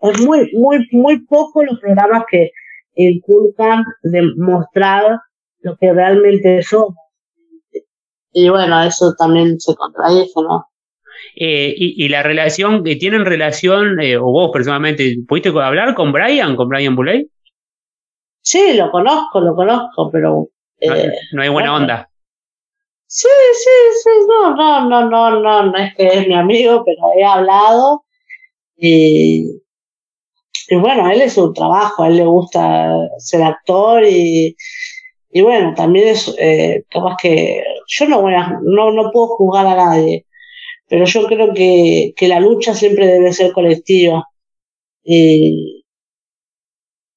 [0.00, 2.50] Es muy, muy, muy poco los programas que
[2.94, 5.18] inculcan de mostrar
[5.60, 6.94] lo que realmente somos.
[8.32, 10.66] Y bueno, eso también se contradice, ¿no?
[11.34, 16.56] Eh, y, la relación, que ¿tienen relación, eh, o vos personalmente, pudiste hablar con Brian,
[16.56, 17.28] con Brian Bulley?
[18.40, 20.48] Sí, lo conozco, lo conozco, pero...
[20.80, 22.10] Eh, no, hay buena onda.
[23.06, 26.98] Sí, sí, sí, no, no, no, no, no, no es que es mi amigo, pero
[27.16, 28.04] he hablado
[28.76, 29.60] y,
[30.68, 34.54] y bueno, él es su trabajo, a él le gusta ser actor y,
[35.30, 39.66] y bueno, también es eh, capaz que yo no voy a, no, no puedo juzgar
[39.66, 40.26] a nadie,
[40.88, 44.24] pero yo creo que, que la lucha siempre debe ser colectiva
[45.04, 45.84] y,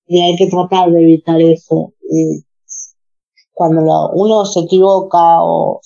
[0.08, 1.94] y hay que tratar de evitar eso.
[2.02, 2.44] Y
[3.54, 5.80] cuando uno se equivoca o,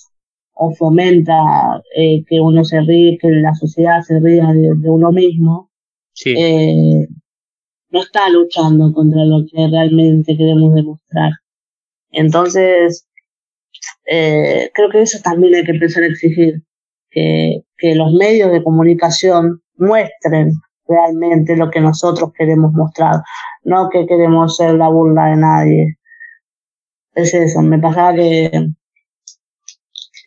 [0.56, 5.70] o fomenta eh, que uno se ríe, que la sociedad se ría de, uno mismo,
[6.26, 7.08] eh,
[7.90, 11.32] no está luchando contra lo que realmente queremos demostrar.
[12.16, 13.08] Entonces,
[14.08, 16.64] eh, creo que eso también hay que empezar a exigir,
[17.12, 20.52] que, que los medios de comunicación muestren
[20.88, 23.22] realmente lo que nosotros queremos mostrar,
[23.64, 25.98] no que queremos ser la burla de nadie.
[27.16, 28.52] Es eso, me pasaba que,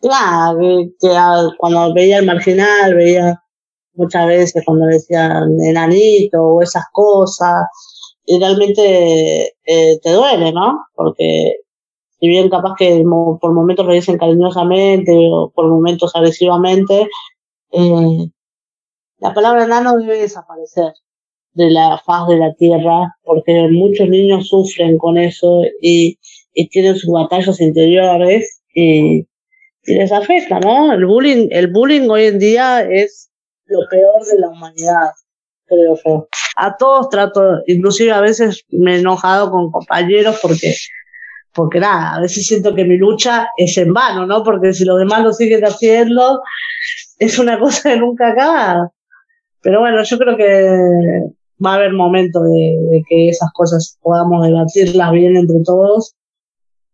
[0.00, 3.42] claro, que, cuando veía el marginal, veía
[3.94, 7.66] muchas veces cuando decían enanito o esas cosas,
[8.24, 10.78] y realmente eh, te duele, ¿no?
[10.94, 11.60] Porque
[12.20, 13.04] si bien capaz que
[13.40, 17.08] por momentos lo cariñosamente o por momentos agresivamente,
[17.72, 18.30] eh,
[19.18, 20.92] la palabra enano debe desaparecer
[21.52, 26.18] de la faz de la tierra porque muchos niños sufren con eso y,
[26.52, 29.26] y tienen sus batallas interiores y,
[29.84, 30.92] y les afecta, ¿no?
[30.92, 33.30] El bullying, el bullying hoy en día es
[33.66, 35.10] lo peor de la humanidad,
[35.66, 36.28] creo yo.
[36.56, 40.74] A todos trato, inclusive a veces me he enojado con compañeros porque
[41.54, 44.42] porque nada, a veces siento que mi lucha es en vano, ¿no?
[44.42, 46.40] Porque si los demás lo siguen haciendo,
[47.18, 48.90] es una cosa que nunca acaba.
[49.60, 51.34] Pero bueno, yo creo que
[51.64, 56.14] va a haber momento de, que esas cosas podamos debatirlas bien entre todos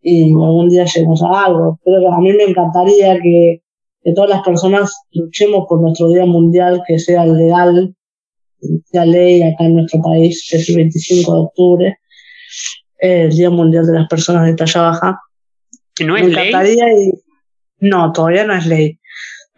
[0.00, 1.78] y algún día lleguemos a algo.
[1.84, 3.62] Pero a mí me encantaría que,
[4.02, 7.94] que todas las personas luchemos por nuestro Día Mundial, que sea legal,
[8.86, 11.98] sea ley acá en nuestro país, que es el 25 de octubre,
[13.04, 15.20] el Día Mundial de las Personas de Talla Baja.
[16.00, 17.12] ¿No es ley?
[17.80, 18.98] No, todavía no es ley.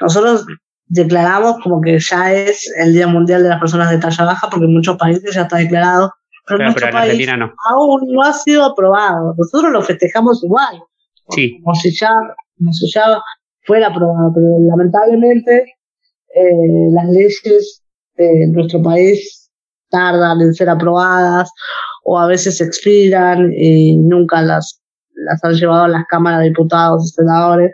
[0.00, 0.46] Nosotros
[0.86, 4.66] declaramos como que ya es el Día Mundial de las Personas de Talla Baja, porque
[4.66, 6.12] en muchos países ya está declarado.
[6.48, 7.28] Pero, en nuestro país
[7.70, 9.34] aún no ha sido aprobado.
[9.38, 10.80] Nosotros lo festejamos igual.
[11.30, 11.60] Sí.
[11.62, 12.10] Como si ya,
[12.58, 13.20] como si ya
[13.62, 14.32] fuera aprobado.
[14.34, 15.66] Pero lamentablemente
[16.34, 17.82] eh, las leyes
[18.16, 19.50] de nuestro país
[19.88, 21.50] tardan en ser aprobadas
[22.08, 24.80] o a veces expiran y nunca las,
[25.14, 27.72] las han llevado a las cámaras de diputados y senadores.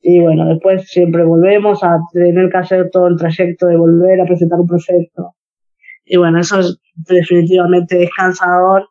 [0.00, 4.26] Y bueno, después siempre volvemos a tener que hacer todo el trayecto de volver a
[4.26, 5.34] presentar un proyecto.
[6.04, 6.60] Y bueno, eso
[6.94, 8.88] definitivamente es cansador.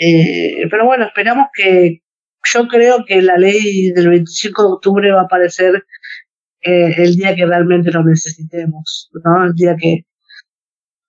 [0.00, 2.00] Eh, pero bueno, esperamos que,
[2.52, 5.84] yo creo que la ley del 25 de octubre va a aparecer
[6.60, 9.44] eh, el día que realmente lo necesitemos, ¿no?
[9.44, 10.06] El día que,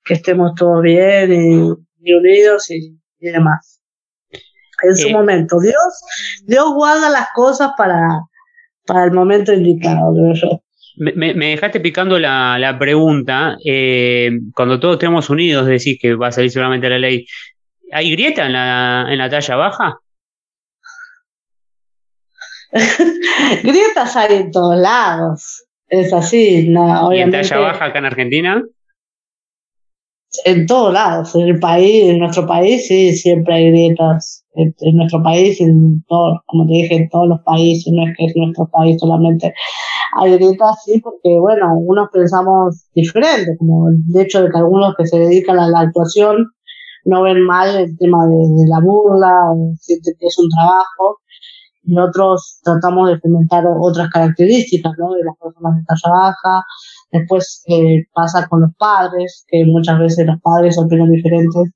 [0.04, 3.82] que estemos todos bien y, unidos y, demás.
[4.84, 5.74] En su momento, Dios,
[6.46, 8.00] Dios guarda las cosas para,
[8.86, 10.62] para el momento indicado, creo yo.
[10.98, 13.56] Me, me, dejaste picando la, la pregunta.
[13.66, 17.26] Eh, cuando todos estemos unidos, decís que va a salir seguramente la ley.
[17.92, 20.00] ¿Hay grieta en la, en la talla baja?
[23.64, 25.66] Grietas hay en todos lados.
[25.88, 28.64] Es así, no, ¿Y en talla baja acá en Argentina?
[30.46, 34.44] En todos lados, en el país, en nuestro país sí, siempre hay grietas.
[34.56, 38.26] En, nuestro país, en todo, como te dije, en todos los países, no es que
[38.26, 39.54] es nuestro país solamente.
[40.20, 45.06] Hay grietas, sí, porque, bueno, unos pensamos diferente, como el hecho de que algunos que
[45.06, 46.48] se dedican a la actuación
[47.06, 51.20] no ven mal el tema de, la burla, o sienten que es un trabajo,
[51.84, 55.14] y otros tratamos de fomentar otras características, ¿no?
[55.14, 56.66] De las personas de talla baja,
[57.12, 61.72] Después eh, pasa con los padres, que muchas veces los padres opinan diferentes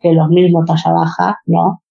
[0.00, 1.82] que los mismos talla baja, ¿no?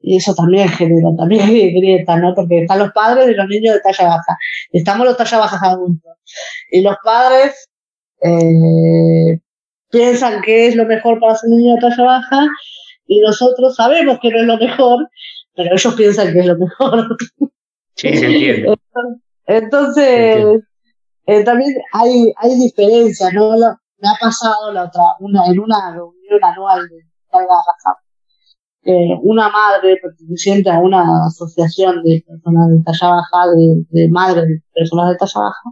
[0.00, 2.34] Y eso también genera, también grieta, ¿no?
[2.34, 4.36] Porque están los padres y los niños de talla baja.
[4.72, 6.12] Estamos los talla bajas adultos.
[6.70, 7.68] Y los padres
[8.22, 9.40] eh,
[9.90, 12.46] piensan que es lo mejor para su niño de talla baja
[13.06, 15.08] y nosotros sabemos que no es lo mejor,
[15.54, 17.16] pero ellos piensan que es lo mejor.
[17.96, 18.74] Sí, se entiende.
[19.46, 20.62] Entonces,
[21.30, 23.56] eh, también hay, hay diferencias, ¿no?
[23.56, 27.98] me ha pasado la otra, una, en una reunión anual de Carga Raja,
[28.82, 34.48] eh, una madre perteneciente a una asociación de personas de talla baja, de, de madres
[34.48, 35.70] de personas de talla baja,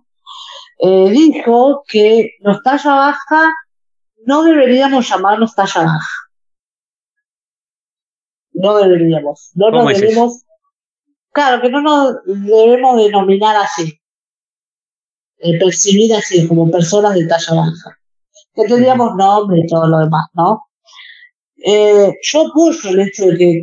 [0.78, 3.50] eh, dijo que los talla baja
[4.26, 6.16] no deberíamos llamarnos talla baja.
[8.52, 9.50] No deberíamos.
[9.54, 10.44] No nos debemos.
[11.32, 13.97] Claro, que no nos debemos denominar así
[15.38, 17.98] eh, percibir así como personas de talla baja.
[18.54, 20.62] Que tendríamos nombre y todo lo demás, ¿no?
[21.64, 23.60] Eh, yo apoyo el hecho de que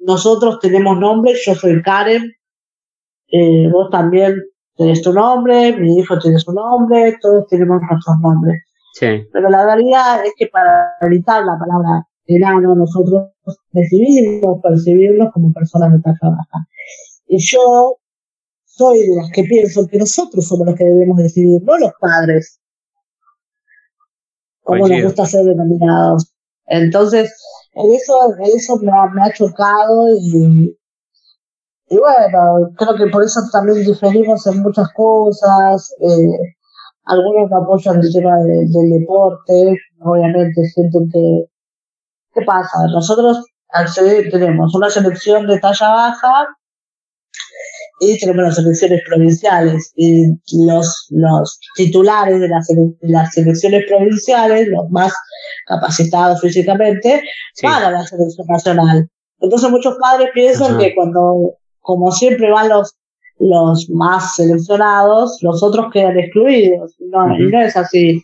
[0.00, 2.32] nosotros tenemos nombre, yo soy Karen,
[3.30, 4.36] eh, vos también
[4.76, 8.62] tenés tu nombre, mi hijo tiene su nombre, todos tenemos nuestros nombres.
[8.94, 9.22] Sí.
[9.32, 13.30] Pero la realidad es que para evitar la palabra enano, nosotros
[13.72, 16.66] decidimos percibirnos como personas de talla baja.
[17.26, 17.98] Y yo
[18.78, 22.60] soy de las que pienso que nosotros somos los que debemos decidir, no los padres.
[24.62, 26.32] Como nos gusta ser denominados.
[26.66, 27.34] Entonces,
[27.74, 30.76] en eso, eso me ha, chocado y,
[31.88, 35.92] y bueno, creo que por eso también diferimos en muchas cosas.
[36.00, 36.54] Eh,
[37.04, 41.46] algunos apoyan el tema del deporte, obviamente sienten que,
[42.34, 42.78] ¿Qué pasa?
[42.92, 43.44] Nosotros
[44.30, 46.46] tenemos una selección de talla baja
[48.00, 49.92] y tenemos las elecciones provinciales.
[49.96, 50.26] Y
[50.66, 52.68] los, los titulares de las,
[53.00, 55.12] las selecciones provinciales, los más
[55.66, 57.22] capacitados físicamente,
[57.62, 59.08] van a la selección nacional.
[59.40, 62.96] Entonces muchos padres piensan que cuando, como siempre van los,
[63.38, 66.96] los más seleccionados, los otros quedan excluidos.
[67.00, 68.22] No, no es así.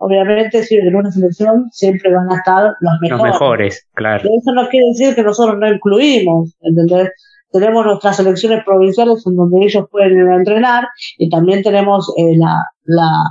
[0.00, 3.10] Obviamente, si en una selección siempre van a estar los mejores.
[3.10, 4.22] Los mejores, claro.
[4.22, 7.10] Pero eso no quiere decir que nosotros no incluimos, ¿entendés?
[7.50, 10.86] Tenemos nuestras selecciones provinciales en donde ellos pueden entrenar
[11.16, 13.22] y también tenemos eh, la, la,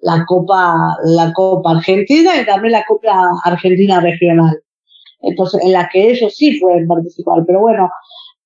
[0.00, 4.62] la Copa la Copa Argentina y también la Copa Argentina Regional.
[5.22, 7.44] Entonces, en la que ellos sí pueden participar.
[7.46, 7.90] Pero bueno,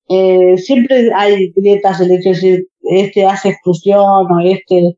[0.09, 4.97] eh, siempre hay grietas en el que este hace exclusión o este,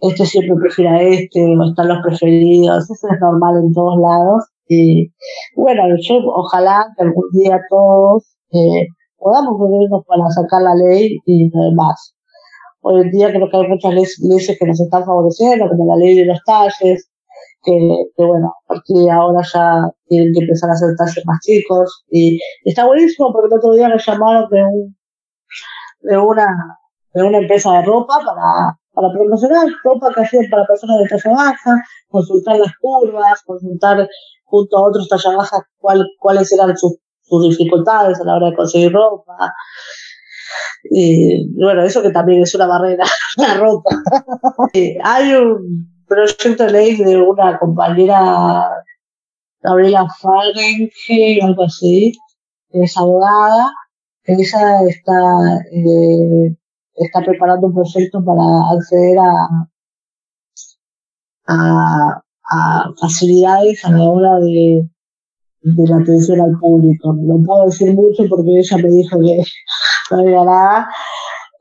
[0.00, 2.90] este siempre prefiere a este o están los preferidos.
[2.90, 4.44] Eso es normal en todos lados.
[4.68, 5.12] Y
[5.56, 8.86] bueno, yo ojalá que algún día todos eh,
[9.20, 12.14] podamos unirnos para sacar la ley y demás.
[12.80, 16.16] Hoy en día creo que hay muchas leyes que nos están favoreciendo, como la ley
[16.16, 17.10] de los talles,
[17.62, 21.38] que, que bueno, a partir de ahora ya tienen que empezar a hacer talles más
[21.40, 22.04] chicos.
[22.10, 24.96] Y, está buenísimo porque el otro día me llamaron de un,
[26.00, 26.46] de una,
[27.12, 31.36] de una empresa de ropa para, para promocionar ropa que hacían para personas de talla
[31.36, 34.08] baja, consultar las curvas, consultar
[34.44, 36.96] junto a otros talla baja cuál, cuáles eran sus
[37.30, 39.54] sus dificultades a la hora de conseguir ropa.
[40.84, 43.04] Y bueno, eso que también es una barrera,
[43.36, 43.90] la ropa.
[45.04, 48.68] Hay un proyecto de ley de una compañera,
[49.62, 52.12] Gabriela Falgenke, algo así,
[52.70, 53.72] que es abogada,
[54.24, 56.56] que ella está, eh,
[56.96, 58.42] está preparando un proyecto para
[58.74, 59.68] acceder a,
[61.46, 64.88] a, a facilidades a la hora de
[65.62, 67.14] de la atención al público.
[67.14, 69.42] No puedo decir mucho porque ella me dijo que
[70.10, 70.88] no había nada,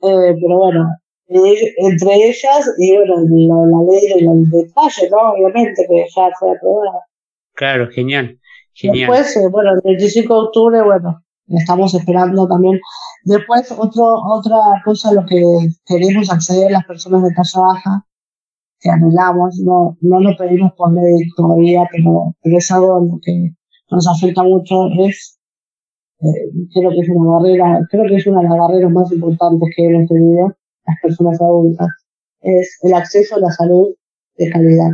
[0.01, 0.87] eh, pero bueno,
[1.29, 5.31] entre ellas y bueno, la, ley del detalle, ¿no?
[5.31, 7.05] Obviamente, que ya fue aprobada.
[7.53, 8.39] Claro, genial.
[8.73, 9.11] genial.
[9.11, 12.79] Después, eh, bueno, el 25 de octubre, bueno, estamos esperando también.
[13.25, 15.41] Después, otro, otra cosa, lo que
[15.85, 18.05] queremos acceder a las personas de casa baja,
[18.79, 23.51] que anhelamos, no, no lo pedimos por ley todavía, pero, pero es algo lo que
[23.91, 25.39] nos afecta mucho es,
[26.21, 29.69] eh, creo que es una barrera, creo que es una de las barreras más importantes
[29.75, 30.47] que hemos tenido
[30.85, 31.87] las personas adultas,
[32.41, 33.93] es el acceso a la salud
[34.37, 34.89] de calidad.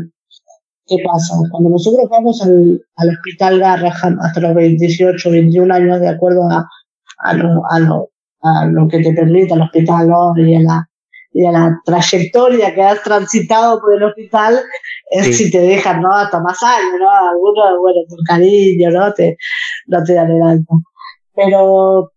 [0.88, 1.36] ¿Qué pasa?
[1.52, 6.68] Cuando nosotros vamos al, al hospital Garrahan hasta los 18, 21 años, de acuerdo a,
[7.20, 8.10] a, lo, a, lo,
[8.42, 10.38] a lo que te permite el hospital ¿no?
[10.38, 10.90] y a la
[11.38, 14.58] y a la trayectoria que has transitado por el hospital
[15.12, 16.10] es si te dejan, ¿no?
[16.10, 17.12] Hasta más años, ¿no?
[17.12, 19.14] Algunos, bueno, por cariño, ¿no?
[19.14, 19.38] Te,
[19.88, 20.74] no te dan el alta.
[21.36, 22.10] Pero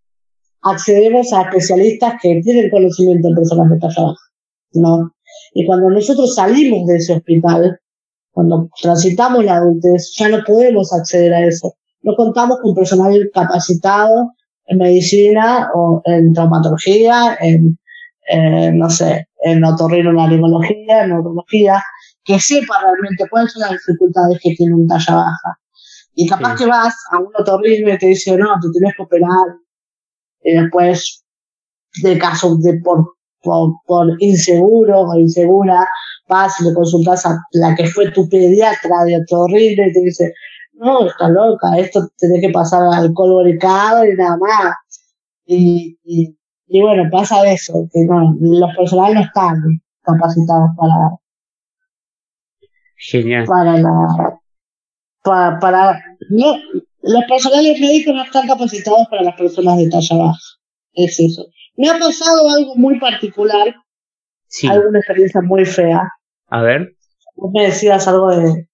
[0.62, 4.14] accedemos a especialistas que tienen conocimiento en personas de talla
[4.74, 5.12] ¿no?
[5.52, 7.80] Y cuando nosotros salimos de ese hospital,
[8.30, 11.74] cuando transitamos la adultez, ya no podemos acceder a eso.
[12.02, 14.32] No contamos con personal capacitado
[14.66, 17.76] en medicina o en traumatología, en
[18.30, 21.82] eh, no sé, en otorrinolaringología, en neurología,
[22.24, 25.58] que sepa realmente cuáles son las dificultades que tiene un talla baja.
[26.14, 29.56] Y capaz que vas a un otorrino y te dice, no, te tienes que operar.
[30.42, 31.24] Y después,
[32.02, 35.86] de caso de por, por, por inseguro o insegura,
[36.28, 40.34] vas y le consultas a la que fue tu pediatra de otorrino y te dice,
[40.72, 44.76] no, está loca, esto tiene que pasar al alcohol boricado y nada más.
[45.46, 46.37] Y, y
[46.68, 49.56] y bueno, pasa eso, que no, los personales no están
[50.02, 51.18] capacitados para.
[52.96, 53.46] Genial.
[53.46, 54.40] Para la.
[55.22, 55.58] Para.
[55.58, 56.56] para no,
[57.02, 60.40] los personales médicos no están capacitados para las personas de talla baja.
[60.92, 61.46] Es eso.
[61.76, 63.74] Me ha pasado algo muy particular.
[64.46, 64.68] Sí.
[64.68, 66.02] Alguna experiencia muy fea.
[66.48, 66.92] A ver.
[67.36, 68.68] Vos me decías algo de,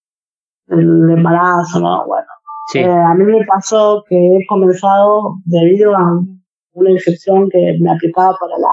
[0.66, 2.07] del embarazo, ¿no?
[2.07, 2.26] Bueno.
[2.72, 2.78] Sí.
[2.78, 6.22] Eh, a mí me pasó que he comenzado debido a
[6.75, 8.68] una infección que me aplicaba para la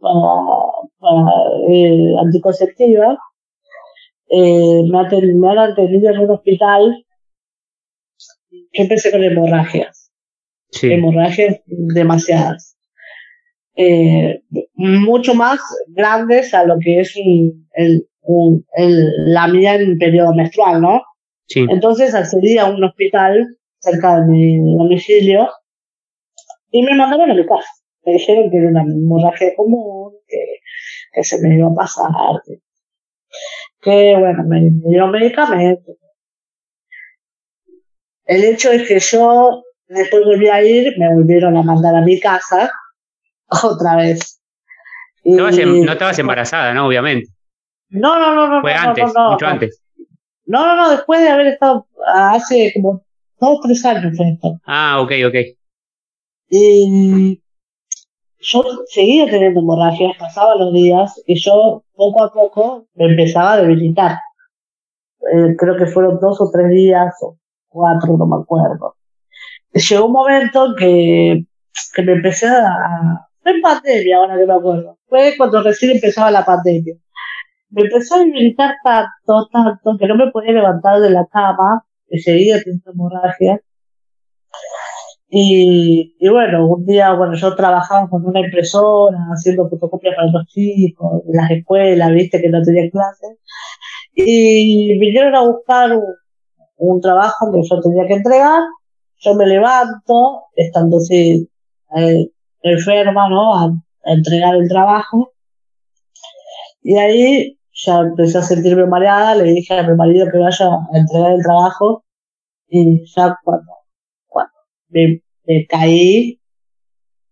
[0.00, 1.30] para,
[1.68, 3.18] eh, anticonceptiva.
[4.28, 7.04] Eh, me, han atendido en un hospital.
[8.50, 10.12] Yo empecé con hemorragias.
[10.82, 12.76] Hemorragias demasiadas.
[13.74, 14.42] Eh,
[14.74, 15.58] mucho más
[15.88, 18.06] grandes a lo que es el, el,
[19.26, 21.02] la mía en periodo menstrual, ¿no?
[21.46, 21.66] Sí.
[21.68, 25.48] Entonces accedí a un hospital cerca de mi domicilio
[26.70, 27.68] y me mandaron a mi casa.
[28.04, 30.38] Me dijeron que era una hemorragia común, que,
[31.12, 32.10] que se me iba a pasar,
[33.80, 35.96] que, bueno, me, dieron medicamentos.
[38.26, 42.20] el hecho es que yo después volví a ir, me volvieron a mandar a mi
[42.20, 42.70] casa
[43.62, 44.40] otra vez.
[45.24, 46.86] no, estabas embarazada, ¿no?
[46.86, 47.30] Obviamente.
[47.88, 48.60] No, no, no, no.
[48.60, 49.82] Fue antes, mucho antes.
[50.46, 53.02] No, no, no, después de haber estado hace como
[53.40, 54.60] dos o tres años fue esto.
[54.64, 55.34] Ah, ok, ok.
[56.50, 57.40] Y
[58.40, 63.56] yo seguía teniendo hemorragias, pasaban los días y yo poco a poco me empezaba a
[63.58, 64.18] debilitar.
[65.32, 67.38] Eh, creo que fueron dos o tres días o
[67.68, 68.96] cuatro, no me acuerdo.
[69.72, 71.44] Llegó un momento que,
[71.94, 73.26] que me empecé a...
[73.42, 74.98] Fue en pandemia, ahora que me acuerdo.
[75.06, 76.94] Fue cuando recién empezaba la pandemia.
[77.70, 82.18] Me empezó a debilitar tanto, tanto, que no me podía levantar de la cama, que
[82.18, 83.60] seguía teniendo hemorragia.
[85.32, 90.46] Y, y bueno, un día, bueno, yo trabajaba con una impresora, haciendo fotocopias para los
[90.46, 93.38] chicos, en las escuelas, viste, que no tenía clases.
[94.14, 95.92] Y vinieron a buscar
[96.76, 98.62] un, trabajo que yo tenía que entregar.
[99.18, 101.48] Yo me levanto, estando así,
[101.96, 102.26] eh,
[102.62, 103.54] enferma, ¿no?
[103.54, 105.32] A, a entregar el trabajo.
[106.82, 110.98] Y ahí ya empecé a sentirme mareada, le dije a mi marido que vaya a
[110.98, 112.04] entregar el trabajo
[112.68, 113.79] y ya cuando
[114.90, 116.38] me, caí,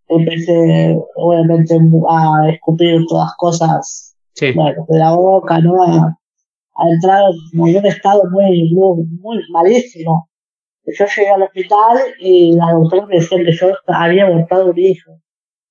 [0.09, 1.79] empecé obviamente
[2.09, 4.17] a escupir todas cosas
[4.55, 5.83] bueno, de la boca, ¿no?
[5.83, 6.15] A,
[6.93, 10.29] entrar en un estado muy, muy, muy malísimo.
[10.87, 15.19] Yo llegué al hospital y la doctora me decía que yo había abortado un hijo.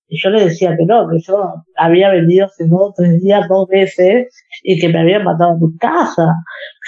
[0.10, 3.68] Y yo le decía que no, que yo había vendido hace dos, tres días, dos
[3.68, 4.34] veces,
[4.64, 6.34] y que me habían matado en mi casa.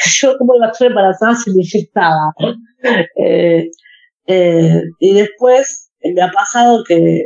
[0.14, 2.34] Yo, como iba a estar embarazada si me inyectaba?
[3.18, 3.70] eh,
[4.32, 7.26] eh, y después me ha pasado que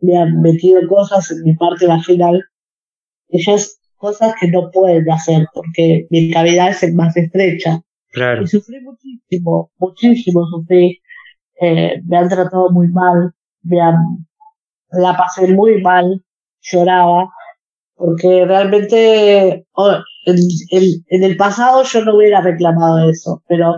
[0.00, 2.42] me han metido cosas en mi parte vaginal,
[3.28, 7.80] esas cosas que no pueden hacer porque mi cavidad es más estrecha.
[8.08, 8.42] Claro.
[8.42, 11.00] Y sufrí muchísimo, muchísimo sufrí.
[11.60, 14.26] Eh, me han tratado muy mal, me han,
[14.90, 16.20] la pasé muy mal,
[16.62, 17.30] lloraba,
[17.94, 20.36] porque realmente oh, en,
[21.10, 23.76] en el pasado yo no hubiera reclamado eso, pero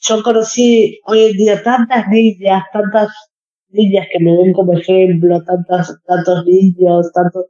[0.00, 3.08] yo conocí hoy en día tantas niñas, tantas
[3.68, 7.46] niñas que me ven como ejemplo, tantas, tantos niños, tantos,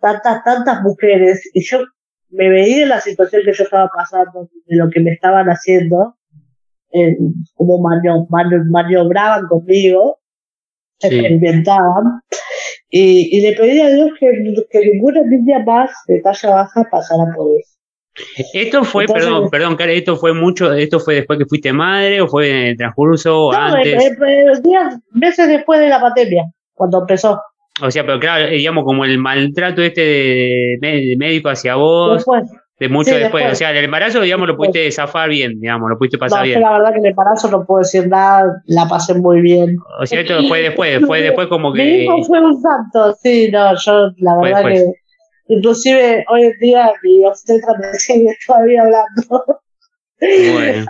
[0.00, 1.84] tantas, tantas mujeres, y yo
[2.30, 6.16] me veía en la situación que yo estaba pasando, de lo que me estaban haciendo,
[6.92, 7.16] eh,
[7.54, 10.18] como maniobraban conmigo,
[11.00, 12.20] experimentaban,
[12.90, 14.30] y, y, le pedí a Dios que,
[14.70, 17.74] que ninguna niña más de talla baja pasara por eso.
[18.52, 22.28] Esto fue, perdón, perdón, Cara, esto fue mucho, esto fue después que fuiste madre o
[22.28, 24.16] fue en el transcurso no, antes.
[24.62, 26.44] días, meses después de la pandemia,
[26.74, 27.40] cuando empezó.
[27.82, 30.00] O sea, pero claro, digamos como el maltrato este
[30.80, 32.24] de, médico hacia vos.
[32.78, 33.52] De mucho después.
[33.52, 36.60] o sea, el embarazo, digamos, lo pudiste zafar bien, digamos, lo pudiste pasar bien.
[36.60, 39.76] la verdad que el embarazo no puedo decir nada, la pasé muy bien.
[40.00, 41.84] O sea, esto fue después, fue después como que...
[41.84, 44.84] Mi hijo fue un santo, sí, no, yo la verdad que
[45.46, 49.60] Inclusive hoy en día mi obstetra me sigue todavía hablando.
[50.20, 50.86] Bueno,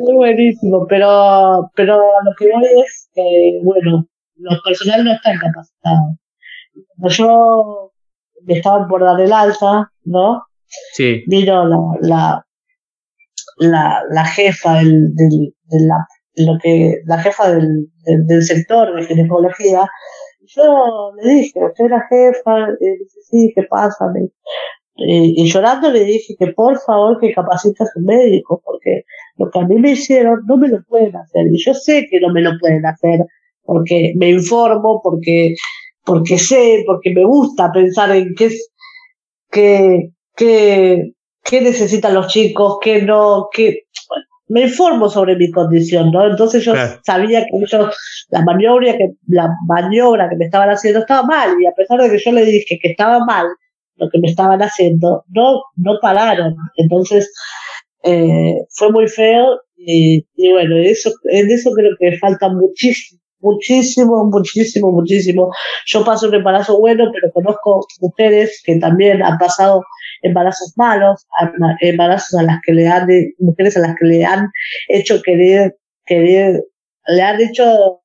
[0.00, 4.06] muy buenísimo, pero, pero lo que voy es que, bueno,
[4.36, 6.16] los personales no están capacitados.
[6.96, 7.92] Cuando yo
[8.44, 10.42] me estaban por dar el alta, ¿no?
[10.94, 11.22] Sí.
[11.26, 12.46] Vino la, la,
[13.58, 16.06] la, la jefa del, del, de la,
[16.36, 19.86] lo que, la jefa del, del, del sector de ginecología
[20.48, 24.06] yo le dije, usted era jefa, y dice, sí, ¿qué pasa?
[24.96, 29.04] Y, llorando le dije que por favor que capacite a su médico, porque
[29.36, 31.46] lo que a mí me hicieron no me lo pueden hacer.
[31.52, 33.20] Y yo sé que no me lo pueden hacer,
[33.62, 35.54] porque me informo, porque,
[36.04, 38.70] porque sé, porque me gusta pensar en qué es,
[39.50, 41.12] qué, qué,
[41.44, 43.84] qué necesitan los chicos, qué no, qué,
[44.48, 46.26] me informo sobre mi condición, ¿no?
[46.26, 46.74] Entonces yo
[47.04, 47.94] sabía que ellos,
[48.30, 52.10] la maniobra que, la maniobra que me estaban haciendo estaba mal, y a pesar de
[52.10, 53.46] que yo le dije que estaba mal
[53.96, 56.54] lo que me estaban haciendo, no, no pararon.
[56.76, 57.32] Entonces,
[58.04, 64.24] eh, fue muy feo, y, y bueno, eso, en eso creo que falta muchísimo, muchísimo,
[64.24, 65.52] muchísimo, muchísimo.
[65.86, 69.82] Yo paso un embarazo bueno, pero conozco mujeres que también han pasado
[70.22, 71.26] embarazos malos,
[71.80, 73.08] embarazos a las que le han,
[73.38, 74.48] mujeres a las que le han
[74.88, 76.64] hecho querer, querer,
[77.08, 78.00] le han hecho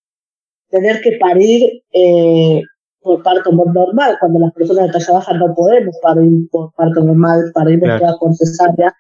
[0.70, 2.62] tener que parir eh,
[3.04, 7.52] por parto normal, cuando las personas de talla baja no podemos parir por parto normal,
[7.54, 8.18] parimos claro.
[8.20, 8.96] por cesárea,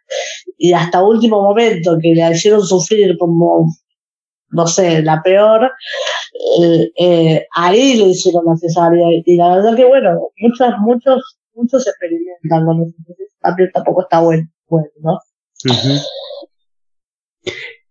[0.57, 3.66] y hasta último momento que le hicieron sufrir como,
[4.49, 5.72] no sé, la peor,
[6.61, 11.87] eh, eh, ahí le hicieron la cesárea, y la verdad que bueno, muchos, muchos muchos
[11.87, 15.19] experimentan con eso, también tampoco está bueno, bueno ¿no?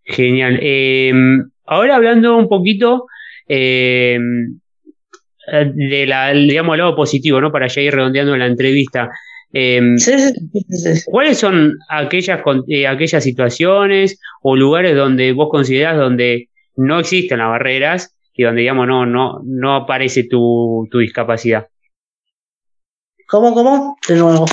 [0.05, 0.59] Genial.
[0.61, 3.05] Em, ahora hablando un poquito
[3.47, 4.59] em,
[5.47, 7.51] de la, digamos, lado positivo, ¿no?
[7.51, 9.09] Para ya ir redondeando la entrevista.
[9.51, 9.95] Em,
[11.05, 17.49] ¿Cuáles son aquellas, eh, aquellas situaciones o lugares donde vos considerás donde no existen las
[17.49, 21.67] barreras y donde, digamos, no, no, no aparece tu, tu discapacidad?
[23.27, 23.97] ¿Cómo, cómo?
[24.07, 24.45] De nuevo.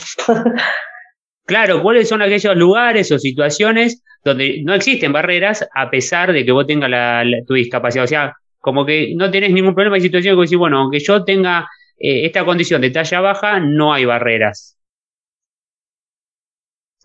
[1.47, 6.53] claro, ¿cuáles son aquellos lugares o situaciones donde no existen barreras a pesar de que
[6.53, 8.05] vos tengas la, tu discapacidad?
[8.05, 9.97] O sea, como que no tenés ningún problema.
[9.97, 11.68] Hay situaciones que decís, bueno, aunque yo tenga
[11.99, 14.77] eh, esta condición de talla baja, no hay barreras.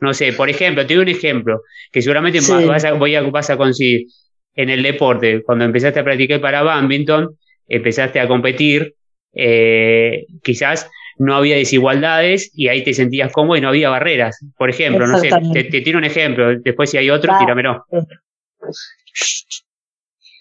[0.02, 1.62] No sé, por ejemplo, te doy un ejemplo
[1.92, 4.08] que seguramente vas, a, voy a, vas a conseguir
[4.54, 5.42] en el deporte.
[5.44, 7.38] Cuando empezaste a practicar para badminton,
[7.68, 8.96] empezaste a competir,
[9.34, 14.38] eh, quizás no había desigualdades y ahí te sentías cómodo y no había barreras.
[14.58, 17.86] Por ejemplo, no sé, te, te tiro un ejemplo, después si hay otro, tíramelo.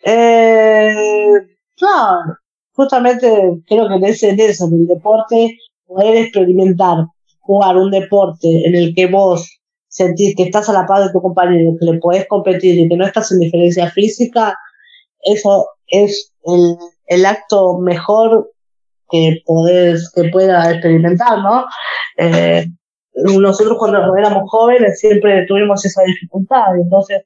[0.04, 0.94] Eh,
[1.80, 2.36] no,
[2.72, 3.26] justamente
[3.66, 5.56] creo que es en eso, en el deporte,
[5.86, 7.06] poder experimentar,
[7.40, 11.22] jugar un deporte en el que vos sentís que estás a la par de tu
[11.22, 14.56] compañero, que le podés competir y que no estás en diferencia física,
[15.22, 18.50] eso es el, el acto mejor
[19.10, 21.64] que podés, que pueda experimentar, ¿no?
[22.16, 22.66] Eh,
[23.14, 27.22] nosotros cuando éramos jóvenes siempre tuvimos esa dificultad, entonces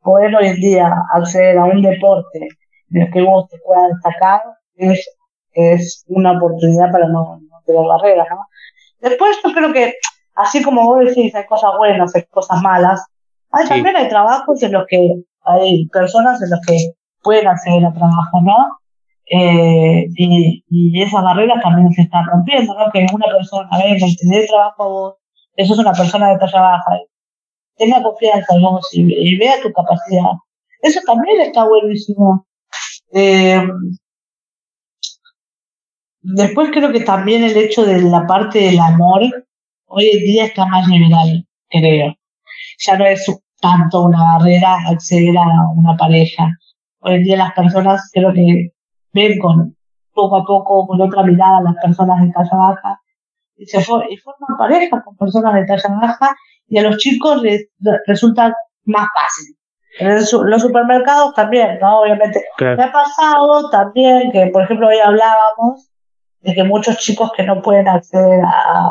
[0.00, 2.48] poder hoy en día acceder a un deporte
[2.90, 4.42] en el que vos te puedas destacar
[4.76, 5.08] es,
[5.52, 8.46] es una oportunidad para no, tener barreras, ¿no?
[9.00, 9.94] Después yo creo que,
[10.34, 13.04] así como vos decís, hay cosas buenas, hay cosas malas,
[13.50, 15.14] hay, también hay trabajos en los que
[15.44, 18.56] hay personas en los que pueden acceder a trabajo, ¿no?
[19.26, 22.90] Eh, y, y esas barreras también se están rompiendo, ¿no?
[22.92, 25.14] Que una persona venga y te dé trabajo a vos,
[25.56, 26.98] eso es una persona de talla baja,
[27.76, 30.32] tenga confianza en vos y, vea tu capacidad.
[30.82, 32.46] Eso también está buenísimo.
[33.12, 33.62] Eh,
[36.20, 39.22] después creo que también el hecho de la parte del amor
[39.86, 42.14] hoy en día está más liberal, creo.
[42.78, 43.26] Ya no es
[43.60, 46.50] tanto una barrera acceder a una pareja.
[47.00, 48.73] Hoy en día las personas creo que
[49.14, 49.76] ven con
[50.12, 53.00] poco a poco, con otra mirada a las personas de talla baja
[53.56, 56.36] y, se y forman pareja con personas de talla baja
[56.66, 57.68] y a los chicos les
[58.06, 58.54] resulta
[58.84, 59.56] más fácil.
[59.98, 60.16] En,
[60.50, 62.00] los supermercados también, ¿no?
[62.00, 62.42] Obviamente.
[62.58, 65.88] Me ha pasado también que, por ejemplo, hoy hablábamos
[66.40, 68.90] de que muchos chicos que no pueden acceder a,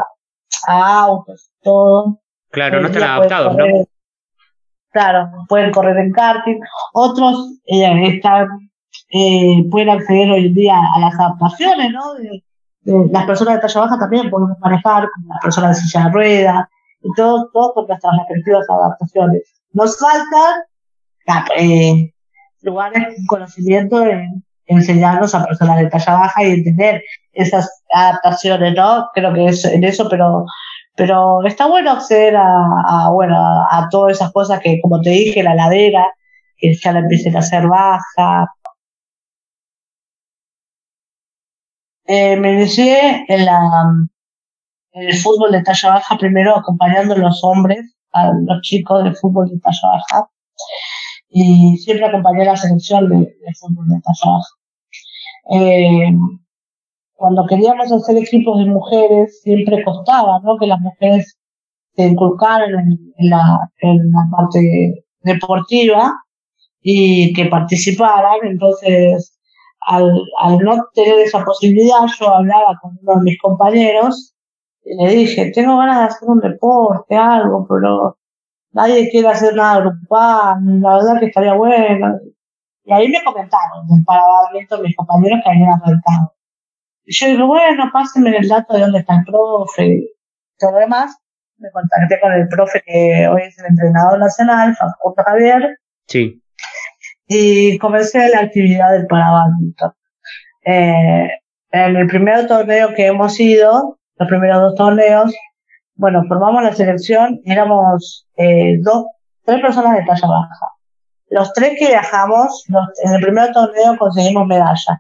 [0.68, 2.20] a autos, todo.
[2.52, 3.66] Claro, no están adaptados, ¿no?
[4.92, 6.60] Claro, pueden correr en karting.
[6.94, 8.48] Otros eh, están,
[9.12, 12.14] eh, pueden acceder hoy en día a las adaptaciones, ¿no?
[12.16, 12.44] De,
[12.86, 16.68] las personas de talla baja también podemos manejar, como las personas de silla de ruedas,
[17.02, 19.44] y todo, todo con nuestras respectivas adaptaciones.
[19.72, 20.64] Nos faltan
[21.58, 22.14] eh,
[22.62, 29.10] lugares con conocimiento en enseñarnos a personas de talla baja y entender esas adaptaciones, ¿no?
[29.14, 30.46] Creo que es en eso, pero
[30.96, 35.42] pero está bueno acceder a, a bueno a, todas esas cosas que como te dije
[35.42, 36.06] la ladera
[36.58, 38.48] que ya la empiecen a hacer baja
[42.06, 43.60] eh, me inicié en la
[44.94, 49.16] en el fútbol de talla baja, primero acompañando a los hombres, a los chicos del
[49.16, 50.30] fútbol de talla baja,
[51.30, 54.50] y siempre acompañé a la selección de, fútbol de talla baja.
[55.52, 56.14] Eh,
[57.16, 60.58] cuando queríamos hacer equipos de mujeres, siempre costaba, ¿no?
[60.60, 61.38] Que las mujeres
[61.96, 66.12] se inculcaran en, la, en la parte deportiva
[66.82, 68.40] y que participaran.
[68.44, 69.33] Entonces,
[69.88, 74.34] al, al no tener esa posibilidad, yo hablaba con uno de mis compañeros
[74.84, 78.18] y le dije, tengo ganas de hacer un deporte, algo, pero
[78.72, 82.20] nadie quiere hacer nada grupal, la verdad que estaría bueno.
[82.86, 86.34] Y ahí me comentaron del parabadamiento mis compañeros que habían arrancado.
[87.06, 90.10] Y yo digo, bueno, pásenme el dato de dónde está el profe y
[90.58, 91.18] todo lo demás.
[91.58, 95.78] Me contacté con el profe que hoy es el entrenador nacional, Francisco Javier.
[96.08, 96.43] Sí.
[97.28, 99.92] Y comencé la actividad del parabadminton.
[100.66, 101.28] Eh,
[101.72, 105.34] en el primer torneo que hemos ido, los primeros dos torneos,
[105.96, 109.06] bueno, formamos la selección, éramos eh, dos,
[109.46, 110.68] tres personas de talla baja.
[111.30, 112.66] Los tres que viajamos,
[113.04, 115.00] en el primer torneo conseguimos medallas.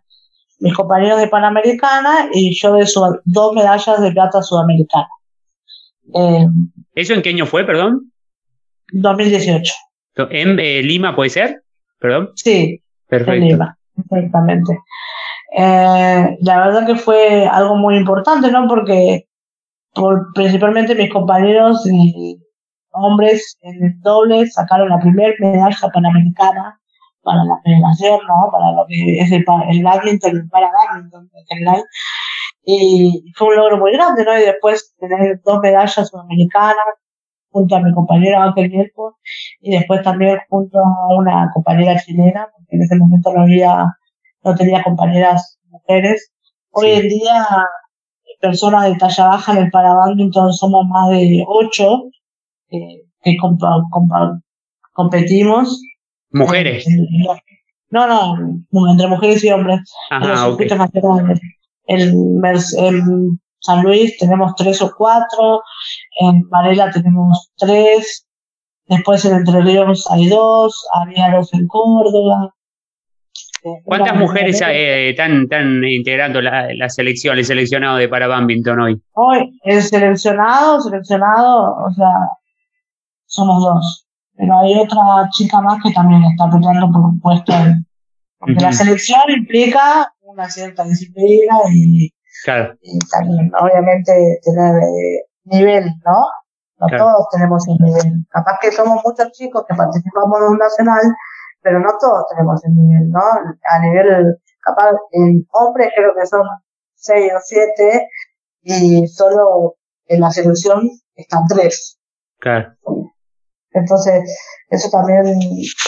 [0.59, 2.87] Mis compañeros de Panamericana y yo de
[3.25, 5.09] dos medallas de plata sudamericana.
[6.15, 6.47] Eh,
[6.95, 8.11] ¿Eso en qué año fue, perdón?
[8.93, 9.73] 2018.
[10.29, 11.62] ¿En eh, Lima puede ser?
[12.03, 12.31] ¿Perdón?
[12.35, 13.31] Sí, Perfecto.
[13.31, 14.77] en exactamente.
[15.57, 18.67] Eh, la verdad que fue algo muy importante, ¿no?
[18.67, 19.25] Porque
[19.93, 21.87] por, principalmente mis compañeros
[22.91, 26.77] hombres en el doble sacaron la primera medalla panamericana
[27.21, 28.51] para la federación, ¿no?
[28.51, 31.83] Para lo que es el, el badminton, para badminton en general.
[32.65, 34.37] Y fue un logro muy grande, ¿no?
[34.37, 36.83] Y después tener dos medallas sudamericanas
[37.53, 38.71] junto a mi compañera Ángel
[39.61, 43.85] y después también junto a una compañera chilena, porque en ese momento no había,
[44.43, 46.33] no tenía compañeras mujeres.
[46.71, 47.47] Hoy en día,
[48.41, 49.93] personas de talla baja en el para
[50.51, 52.03] somos más de ocho
[52.69, 53.37] que
[54.93, 55.81] competimos
[56.33, 56.85] ¿Mujeres?
[57.91, 59.79] No, no, entre mujeres y hombres.
[60.09, 60.67] Ajá, okay.
[61.85, 62.41] En,
[62.77, 65.61] en San Luis tenemos tres o cuatro,
[66.19, 68.27] en Varela tenemos tres,
[68.87, 72.53] después en Entre Ríos hay dos, había dos en Córdoba.
[73.85, 75.47] ¿Cuántas mujeres eh, están,
[75.85, 79.01] integrando la, la, selección, el seleccionado de para badminton hoy?
[79.13, 82.13] Hoy, el seleccionado, seleccionado, o sea,
[83.25, 84.03] somos dos
[84.35, 87.53] pero hay otra chica más que también está peleando por un puesto.
[88.39, 92.11] Porque la selección implica una cierta disciplina y,
[93.11, 96.23] también, obviamente, tener eh, nivel, ¿no?
[96.77, 98.25] No todos tenemos el nivel.
[98.29, 101.01] Capaz que somos muchos chicos que participamos en un nacional,
[101.61, 103.21] pero no todos tenemos el nivel, ¿no?
[103.21, 106.43] A nivel, capaz, en hombres creo que son
[106.95, 108.09] seis o siete
[108.61, 109.75] y solo
[110.07, 111.99] en la selección están tres.
[112.39, 112.73] Claro.
[113.71, 114.23] Entonces,
[114.69, 115.23] eso también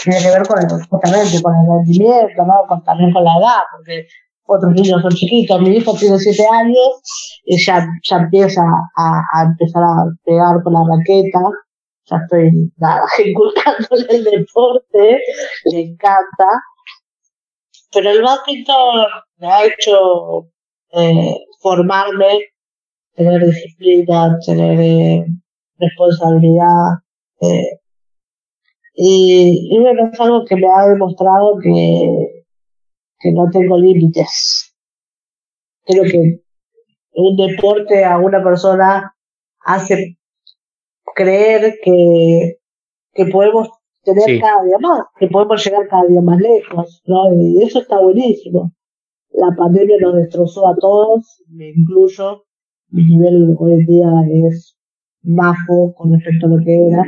[0.03, 2.65] tiene que ver con el, justamente con el rendimiento, ¿no?
[2.67, 4.07] Con, también con la edad, porque
[4.45, 5.61] otros niños son chiquitos.
[5.61, 7.01] Mi hijo tiene siete años
[7.45, 11.39] y ya, ya empieza a, a empezar a pegar con la raqueta.
[12.05, 15.19] Ya estoy nada, inculcándole el deporte,
[15.71, 16.47] le encanta.
[17.91, 19.05] Pero el badminton
[19.37, 20.47] me ha hecho
[20.91, 22.39] eh, formarme,
[23.15, 25.25] tener disciplina, tener eh,
[25.79, 26.99] responsabilidad,
[27.41, 27.79] eh,
[28.97, 32.44] y, bueno, es algo que me ha demostrado que,
[33.25, 34.75] que no tengo límites.
[35.83, 36.41] Creo que
[37.13, 39.15] un deporte a una persona
[39.61, 40.17] hace
[41.15, 42.57] creer que,
[43.13, 43.69] que podemos
[44.03, 47.33] tener cada día más, que podemos llegar cada día más lejos, ¿no?
[47.33, 48.71] Y eso está buenísimo.
[49.31, 52.43] La pandemia nos destrozó a todos, me incluyo.
[52.89, 54.07] Mi nivel hoy en día
[54.47, 54.77] es
[55.23, 57.03] bajo con respecto a lo que era.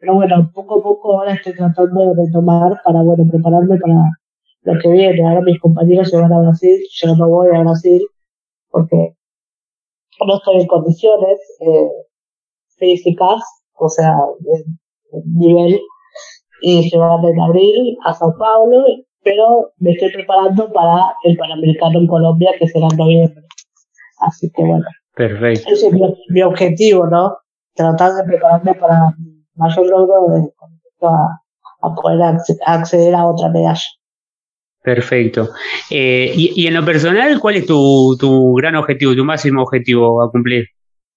[0.00, 4.19] Pero bueno, poco a poco ahora estoy tratando de retomar para, bueno, prepararme para
[4.62, 5.26] lo que viene.
[5.26, 8.06] Ahora mis compañeros se van a Brasil, yo no voy a Brasil
[8.70, 9.14] porque
[10.26, 11.88] no estoy en condiciones eh,
[12.76, 13.42] físicas,
[13.74, 14.64] o sea, de,
[15.24, 15.80] nivel,
[16.62, 18.84] y se van en abril a Sao Paulo,
[19.22, 23.42] pero me estoy preparando para el Panamericano en Colombia, que será en noviembre.
[24.20, 24.84] Así que bueno.
[25.14, 25.70] Perfecto.
[25.72, 25.94] Ese es
[26.28, 27.34] mi objetivo, ¿no?
[27.74, 29.14] tratar de prepararme para
[29.54, 30.52] mayor logro de,
[31.02, 31.40] a,
[31.82, 32.36] a, poder
[32.66, 33.80] acceder a otra medalla.
[34.82, 35.50] Perfecto.
[35.90, 40.22] Eh, y, y, en lo personal, ¿cuál es tu, tu gran objetivo, tu máximo objetivo
[40.22, 40.68] a cumplir?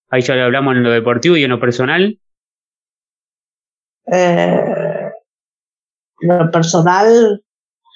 [0.09, 2.19] Ahí ya lo hablamos en lo deportivo y en lo personal.
[4.11, 5.11] Eh,
[6.19, 7.41] lo personal.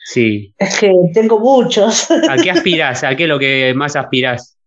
[0.05, 0.53] Sí.
[0.57, 2.09] Es que tengo muchos.
[2.29, 3.03] ¿A qué aspiras?
[3.03, 4.57] ¿A qué es lo que más aspiras?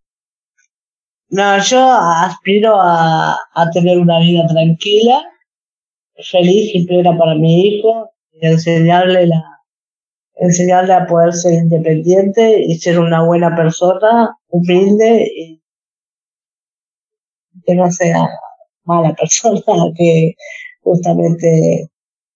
[1.31, 5.23] No, yo aspiro a, a tener una vida tranquila,
[6.31, 9.60] feliz y plena para mi hijo, y enseñarle la
[10.41, 15.63] enseñarle a poder ser independiente y ser una buena persona, humilde y
[17.65, 18.27] que no sea
[18.85, 19.63] mala persona,
[19.97, 20.35] que
[20.83, 21.89] justamente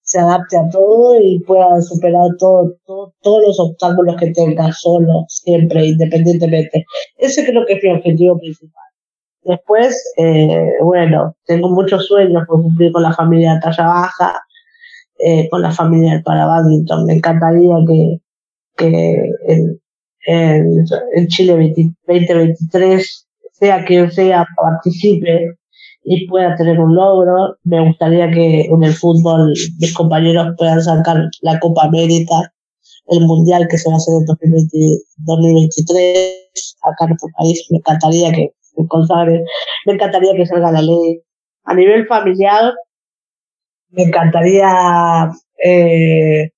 [0.03, 5.87] se adapte a todo y pueda superar todo, todos los obstáculos que tenga solo, siempre,
[5.87, 6.85] independientemente.
[7.17, 8.85] Ese creo que es mi objetivo principal.
[9.45, 14.43] Después, eh, bueno, tengo muchos sueños por cumplir con la familia de talla baja,
[15.19, 17.07] eh, con la familia del para badminton.
[17.07, 18.21] Me encantaría que,
[18.77, 19.17] que
[19.49, 19.81] en,
[20.27, 20.85] en,
[21.29, 25.55] Chile 2023, sea quien sea, participe
[26.05, 27.57] y pueda tener un logro.
[27.65, 32.53] Me gustaría que en el fútbol mis compañeros puedan sacar la Copa América,
[33.09, 37.67] el Mundial que se va a hacer en 2023 acá en nuestro país.
[37.71, 38.51] Me encantaría que
[39.87, 41.23] me encantaría que salga la ley.
[41.65, 42.75] A nivel familiar,
[43.95, 45.31] me encantaría,
[45.63, 46.51] eh,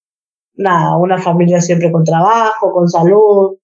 [0.54, 3.56] nada, una familia siempre con trabajo, con salud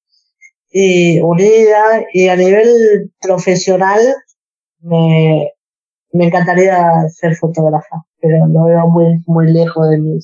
[0.71, 2.05] y unida.
[2.13, 4.01] Y a nivel profesional,
[4.81, 5.53] me,
[6.13, 10.19] me encantaría ser fotógrafa, pero lo veo muy, muy lejos de mí.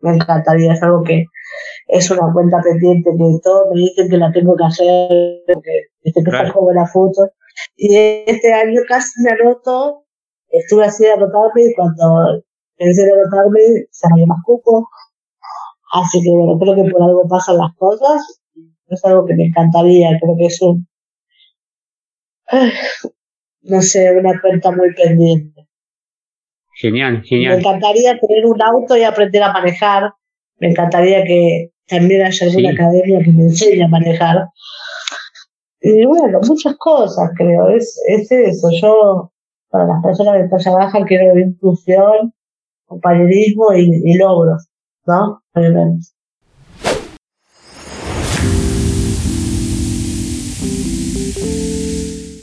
[0.00, 1.26] Me encantaría, es algo que
[1.88, 5.70] es una cuenta pendiente que todos me dicen que la tengo que hacer, porque
[6.02, 7.30] desde que saco buenas fotos
[7.76, 10.04] y este año casi me anoto
[10.52, 12.42] estuve así de anotarme y cuando
[12.82, 13.60] pensé en anotarme
[13.90, 14.88] se había más cupo.
[15.92, 18.40] Así que bueno, creo que por algo pasan las cosas.
[18.88, 20.86] Es algo que me encantaría, creo que es un,
[23.62, 25.68] no sé, una cuenta muy pendiente.
[26.74, 27.54] Genial, genial.
[27.54, 30.12] Me encantaría tener un auto y aprender a manejar.
[30.58, 34.48] Me encantaría que también haya alguna academia que me enseñe a manejar.
[35.80, 37.68] Y bueno, muchas cosas creo.
[37.68, 38.68] Es, es eso.
[38.80, 39.32] Yo,
[39.68, 42.32] para las personas de talla baja, quiero inclusión,
[42.92, 44.68] compañerismo y, y logros,
[45.06, 45.42] ¿no?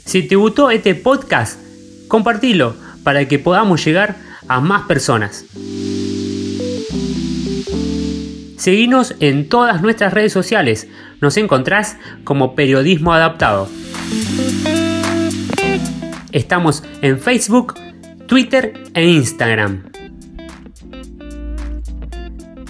[0.04, 1.60] Si te gustó este podcast,
[2.08, 2.74] compartilo
[3.04, 4.16] para que podamos llegar
[4.48, 5.44] a más personas.
[8.56, 10.88] Seguinos en todas nuestras redes sociales.
[11.20, 13.68] Nos encontrás como Periodismo Adaptado.
[16.32, 17.74] Estamos en Facebook,
[18.26, 19.90] Twitter e Instagram.